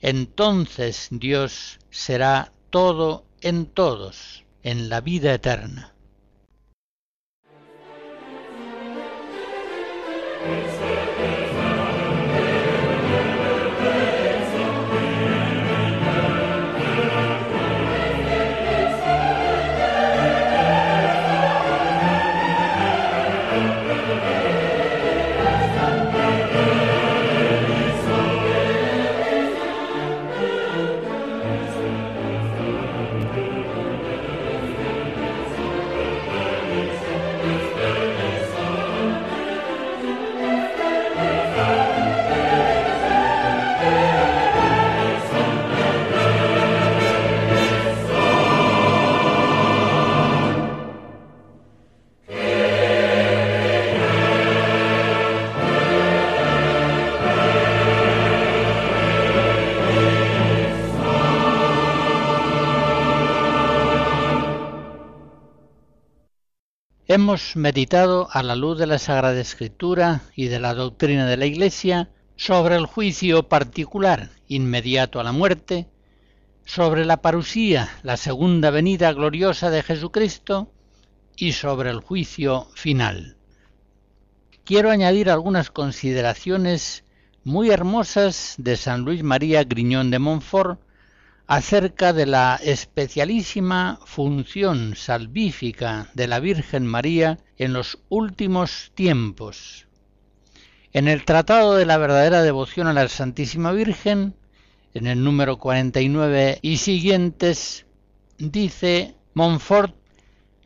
Entonces 0.00 1.08
Dios 1.10 1.78
será 1.90 2.52
todo 2.70 3.24
en 3.40 3.66
todos, 3.66 4.44
en 4.62 4.88
la 4.88 5.00
vida 5.00 5.34
eterna. 5.34 5.91
Praise 10.42 10.81
Hemos 67.14 67.56
meditado 67.56 68.28
a 68.32 68.42
la 68.42 68.56
luz 68.56 68.78
de 68.78 68.86
la 68.86 68.98
Sagrada 68.98 69.38
Escritura 69.38 70.22
y 70.34 70.46
de 70.46 70.58
la 70.58 70.72
doctrina 70.72 71.26
de 71.26 71.36
la 71.36 71.44
Iglesia 71.44 72.08
sobre 72.36 72.74
el 72.74 72.86
juicio 72.86 73.50
particular 73.50 74.30
inmediato 74.48 75.20
a 75.20 75.22
la 75.22 75.32
muerte, 75.32 75.90
sobre 76.64 77.04
la 77.04 77.20
parusía, 77.20 77.90
la 78.02 78.16
segunda 78.16 78.70
venida 78.70 79.12
gloriosa 79.12 79.68
de 79.68 79.82
Jesucristo, 79.82 80.72
y 81.36 81.52
sobre 81.52 81.90
el 81.90 82.00
juicio 82.00 82.68
final. 82.72 83.36
Quiero 84.64 84.90
añadir 84.90 85.28
algunas 85.28 85.70
consideraciones 85.70 87.04
muy 87.44 87.68
hermosas 87.68 88.54
de 88.56 88.78
San 88.78 89.02
Luis 89.02 89.22
María 89.22 89.64
Griñón 89.64 90.10
de 90.10 90.18
Montfort 90.18 90.80
acerca 91.46 92.12
de 92.12 92.26
la 92.26 92.58
especialísima 92.62 93.98
función 94.04 94.94
salvífica 94.96 96.08
de 96.14 96.26
la 96.26 96.40
Virgen 96.40 96.86
María 96.86 97.38
en 97.58 97.72
los 97.72 97.98
últimos 98.08 98.92
tiempos. 98.94 99.86
En 100.92 101.08
el 101.08 101.24
Tratado 101.24 101.74
de 101.74 101.86
la 101.86 101.98
verdadera 101.98 102.42
devoción 102.42 102.86
a 102.86 102.92
la 102.92 103.08
Santísima 103.08 103.72
Virgen, 103.72 104.34
en 104.94 105.06
el 105.06 105.24
número 105.24 105.58
49 105.58 106.58
y 106.62 106.76
siguientes, 106.76 107.86
dice 108.38 109.14
Montfort 109.34 109.94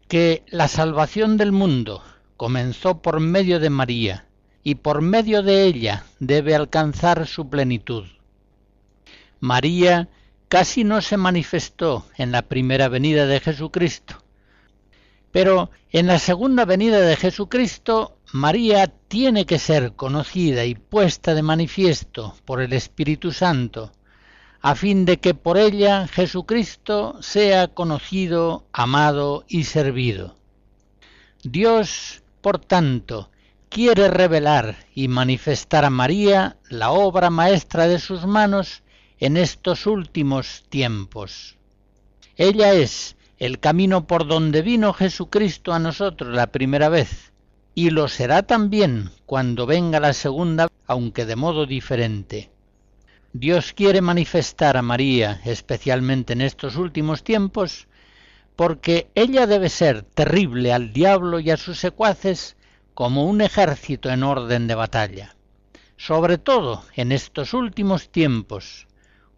que 0.09 0.45
la 0.49 0.69
salvación 0.69 1.37
del 1.37 1.53
mundo 1.53 2.03
comenzó 2.37 3.03
por 3.03 3.21
medio 3.21 3.61
de 3.61 3.71
María 3.71 4.27
y 4.63 4.77
por 4.77 5.01
medio 5.01 5.43
de 5.43 5.65
ella 5.65 6.05
debe 6.19 6.55
alcanzar 6.55 7.27
su 7.27 7.49
plenitud. 7.49 8.05
María 9.39 10.09
casi 10.49 10.85
no 10.85 11.01
se 11.01 11.17
manifestó 11.17 12.07
en 12.17 12.33
la 12.33 12.43
primera 12.43 12.89
venida 12.89 13.27
de 13.27 13.41
Jesucristo. 13.41 14.23
Pero 15.33 15.71
en 15.91 16.07
la 16.07 16.19
segunda 16.19 16.65
venida 16.65 17.01
de 17.01 17.17
Jesucristo, 17.17 18.17
María 18.33 18.87
tiene 19.09 19.45
que 19.45 19.59
ser 19.59 19.95
conocida 19.95 20.65
y 20.65 20.75
puesta 20.75 21.35
de 21.35 21.43
manifiesto 21.43 22.35
por 22.45 22.63
el 22.63 22.73
Espíritu 22.73 23.33
Santo, 23.33 23.93
a 24.63 24.75
fin 24.75 25.05
de 25.05 25.19
que 25.19 25.35
por 25.35 25.59
ella 25.59 26.09
Jesucristo 26.09 27.19
sea 27.21 27.69
conocido, 27.69 28.67
amado 28.73 29.45
y 29.49 29.65
servido. 29.65 30.37
Dios, 31.43 32.23
por 32.41 32.59
tanto, 32.59 33.31
quiere 33.69 34.09
revelar 34.09 34.77
y 34.95 35.09
manifestar 35.09 35.85
a 35.85 35.91
María 35.91 36.57
la 36.69 36.91
obra 36.91 37.31
maestra 37.31 37.87
de 37.87 37.99
sus 37.99 38.27
manos 38.27 38.83
en 39.19 39.37
estos 39.37 39.87
últimos 39.87 40.65
tiempos. 40.69 41.57
Ella 42.37 42.73
es 42.73 43.17
el 43.39 43.61
camino 43.61 44.07
por 44.07 44.27
donde 44.27 44.63
vino 44.63 44.93
Jesucristo 44.93 45.73
a 45.73 45.79
nosotros 45.79 46.35
la 46.35 46.49
primera 46.49 46.89
vez, 46.89 47.33
y 47.75 47.91
lo 47.91 48.09
será 48.09 48.43
también 48.43 49.11
cuando 49.27 49.67
venga 49.67 50.01
la 50.01 50.13
segunda, 50.13 50.69
aunque 50.87 51.27
de 51.27 51.37
modo 51.37 51.67
diferente. 51.67 52.51
Dios 53.33 53.75
quiere 53.75 54.01
manifestar 54.01 54.77
a 54.79 54.83
María, 54.83 55.41
especialmente 55.45 56.33
en 56.33 56.41
estos 56.41 56.77
últimos 56.77 57.23
tiempos, 57.23 57.87
porque 58.57 59.09
ella 59.15 59.47
debe 59.47 59.69
ser 59.69 60.03
terrible 60.03 60.73
al 60.73 60.95
diablo 60.95 61.39
y 61.39 61.51
a 61.51 61.59
sus 61.59 61.79
secuaces 61.79 62.57
como 62.95 63.27
un 63.27 63.43
ejército 63.43 64.09
en 64.11 64.23
orden 64.23 64.67
de 64.67 64.75
batalla, 64.75 65.37
sobre 65.99 66.39
todo 66.39 66.83
en 66.95 67.13
estos 67.13 67.53
últimos 67.53 68.09
tiempos, 68.09 68.87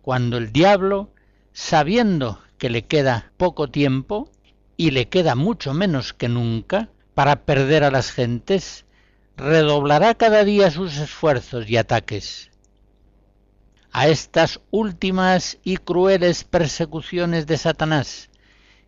cuando 0.02 0.38
el 0.38 0.52
diablo, 0.52 1.10
sabiendo 1.52 2.40
que 2.58 2.70
le 2.70 2.86
queda 2.86 3.32
poco 3.36 3.68
tiempo, 3.68 4.30
y 4.76 4.92
le 4.92 5.08
queda 5.08 5.34
mucho 5.34 5.74
menos 5.74 6.14
que 6.14 6.28
nunca, 6.28 6.88
para 7.14 7.44
perder 7.44 7.82
a 7.82 7.90
las 7.90 8.12
gentes, 8.12 8.86
redoblará 9.36 10.14
cada 10.14 10.44
día 10.44 10.70
sus 10.70 10.96
esfuerzos 10.98 11.68
y 11.68 11.76
ataques. 11.76 12.50
A 13.90 14.06
estas 14.06 14.60
últimas 14.70 15.58
y 15.64 15.78
crueles 15.78 16.44
persecuciones 16.44 17.46
de 17.46 17.56
Satanás, 17.56 18.30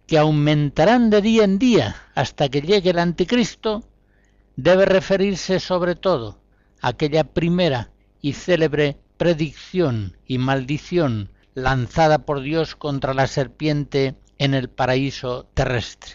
que 0.07 0.17
aumentarán 0.17 1.11
de 1.11 1.23
día 1.23 1.45
en 1.45 1.59
día 1.59 1.97
hasta 2.15 2.49
que 2.49 2.63
llegue 2.63 2.91
el 2.91 3.01
anticristo, 3.01 3.83
debe 4.55 4.85
referirse 4.85 5.59
sobre 5.59 5.97
todo 5.97 6.39
aquella 6.81 7.25
primera 7.25 7.91
y 8.21 8.35
célebre 8.35 8.97
predicción 9.21 10.17
y 10.27 10.39
maldición 10.39 11.31
lanzada 11.53 12.25
por 12.25 12.41
Dios 12.41 12.75
contra 12.75 13.13
la 13.13 13.27
serpiente 13.27 14.15
en 14.39 14.55
el 14.55 14.71
paraíso 14.71 15.47
terrestre. 15.53 16.13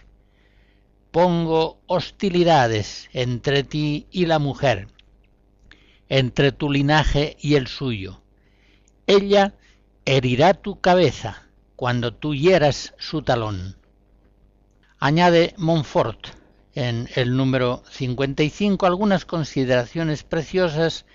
Pongo 1.11 1.79
hostilidades 1.85 3.07
entre 3.13 3.63
ti 3.63 4.07
y 4.09 4.25
la 4.25 4.39
mujer, 4.39 4.87
entre 6.09 6.51
tu 6.51 6.71
linaje 6.71 7.37
y 7.39 7.53
el 7.53 7.67
suyo. 7.67 8.23
Ella 9.05 9.53
herirá 10.05 10.55
tu 10.55 10.81
cabeza 10.81 11.47
cuando 11.75 12.11
tú 12.11 12.33
hieras 12.33 12.95
su 12.97 13.21
talón. 13.21 13.77
Añade 14.97 15.53
Montfort 15.57 16.29
en 16.73 17.07
el 17.13 17.37
número 17.37 17.83
55 17.91 18.87
algunas 18.87 19.25
consideraciones 19.25 20.23
preciosas 20.23 21.05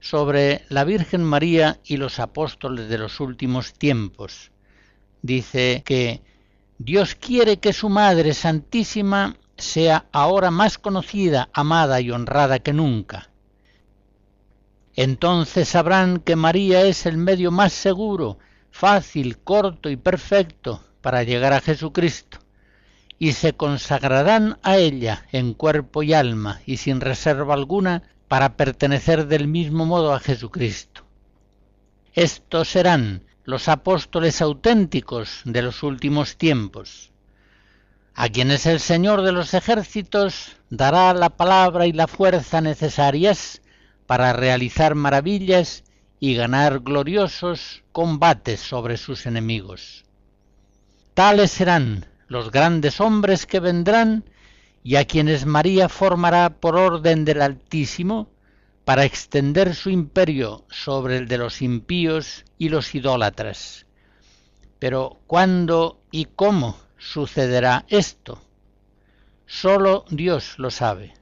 sobre 0.00 0.64
la 0.68 0.84
Virgen 0.84 1.24
María 1.24 1.80
y 1.84 1.96
los 1.96 2.20
apóstoles 2.20 2.88
de 2.88 2.98
los 2.98 3.20
últimos 3.20 3.72
tiempos. 3.72 4.50
Dice 5.22 5.82
que 5.84 6.22
Dios 6.78 7.14
quiere 7.14 7.58
que 7.58 7.72
su 7.72 7.88
Madre 7.88 8.34
Santísima 8.34 9.36
sea 9.56 10.06
ahora 10.12 10.50
más 10.50 10.78
conocida, 10.78 11.48
amada 11.52 12.00
y 12.00 12.10
honrada 12.10 12.60
que 12.60 12.72
nunca. 12.72 13.30
Entonces 14.94 15.68
sabrán 15.68 16.18
que 16.18 16.36
María 16.36 16.82
es 16.82 17.06
el 17.06 17.16
medio 17.16 17.50
más 17.50 17.72
seguro, 17.72 18.38
fácil, 18.70 19.38
corto 19.38 19.90
y 19.90 19.96
perfecto 19.96 20.84
para 21.00 21.22
llegar 21.22 21.52
a 21.52 21.60
Jesucristo, 21.60 22.38
y 23.18 23.32
se 23.32 23.52
consagrarán 23.52 24.58
a 24.62 24.76
ella 24.76 25.26
en 25.32 25.54
cuerpo 25.54 26.02
y 26.02 26.14
alma 26.14 26.60
y 26.66 26.76
sin 26.76 27.00
reserva 27.00 27.54
alguna 27.54 28.04
para 28.28 28.56
pertenecer 28.56 29.26
del 29.26 29.48
mismo 29.48 29.86
modo 29.86 30.12
a 30.12 30.20
Jesucristo. 30.20 31.02
Estos 32.12 32.68
serán 32.68 33.24
los 33.44 33.68
apóstoles 33.68 34.42
auténticos 34.42 35.40
de 35.44 35.62
los 35.62 35.82
últimos 35.82 36.36
tiempos, 36.36 37.10
a 38.14 38.28
quienes 38.28 38.66
el 38.66 38.80
Señor 38.80 39.22
de 39.22 39.32
los 39.32 39.54
ejércitos 39.54 40.56
dará 40.68 41.14
la 41.14 41.30
palabra 41.30 41.86
y 41.86 41.92
la 41.92 42.06
fuerza 42.06 42.60
necesarias 42.60 43.62
para 44.06 44.32
realizar 44.32 44.94
maravillas 44.94 45.84
y 46.20 46.34
ganar 46.34 46.80
gloriosos 46.80 47.82
combates 47.92 48.60
sobre 48.60 48.96
sus 48.96 49.24
enemigos. 49.26 50.04
Tales 51.14 51.50
serán 51.50 52.06
los 52.26 52.50
grandes 52.50 53.00
hombres 53.00 53.46
que 53.46 53.60
vendrán 53.60 54.24
y 54.82 54.96
a 54.96 55.04
quienes 55.04 55.46
María 55.46 55.88
formará 55.88 56.60
por 56.60 56.76
orden 56.76 57.24
del 57.24 57.42
Altísimo 57.42 58.30
para 58.84 59.04
extender 59.04 59.74
su 59.74 59.90
imperio 59.90 60.64
sobre 60.70 61.18
el 61.18 61.28
de 61.28 61.38
los 61.38 61.60
impíos 61.60 62.44
y 62.56 62.70
los 62.70 62.94
idólatras. 62.94 63.86
Pero 64.78 65.20
¿cuándo 65.26 66.00
y 66.10 66.24
cómo 66.24 66.78
sucederá 66.96 67.84
esto? 67.88 68.42
Solo 69.46 70.04
Dios 70.10 70.58
lo 70.58 70.70
sabe. 70.70 71.14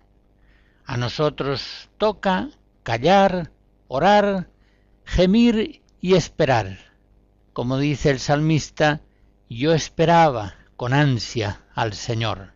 A 0.85 0.97
nosotros 0.97 1.89
toca 1.99 2.51
callar, 2.83 3.51
orar, 3.89 4.49
gemir 5.05 5.83
y 6.01 6.15
esperar. 6.15 6.79
Como 7.53 7.79
dice 7.79 8.11
el 8.11 8.21
salmista, 8.21 9.01
yo 9.49 9.73
esperaba 9.73 10.55
con 10.77 10.93
ansia 10.93 11.63
al 11.75 11.95
Señor. 11.95 12.56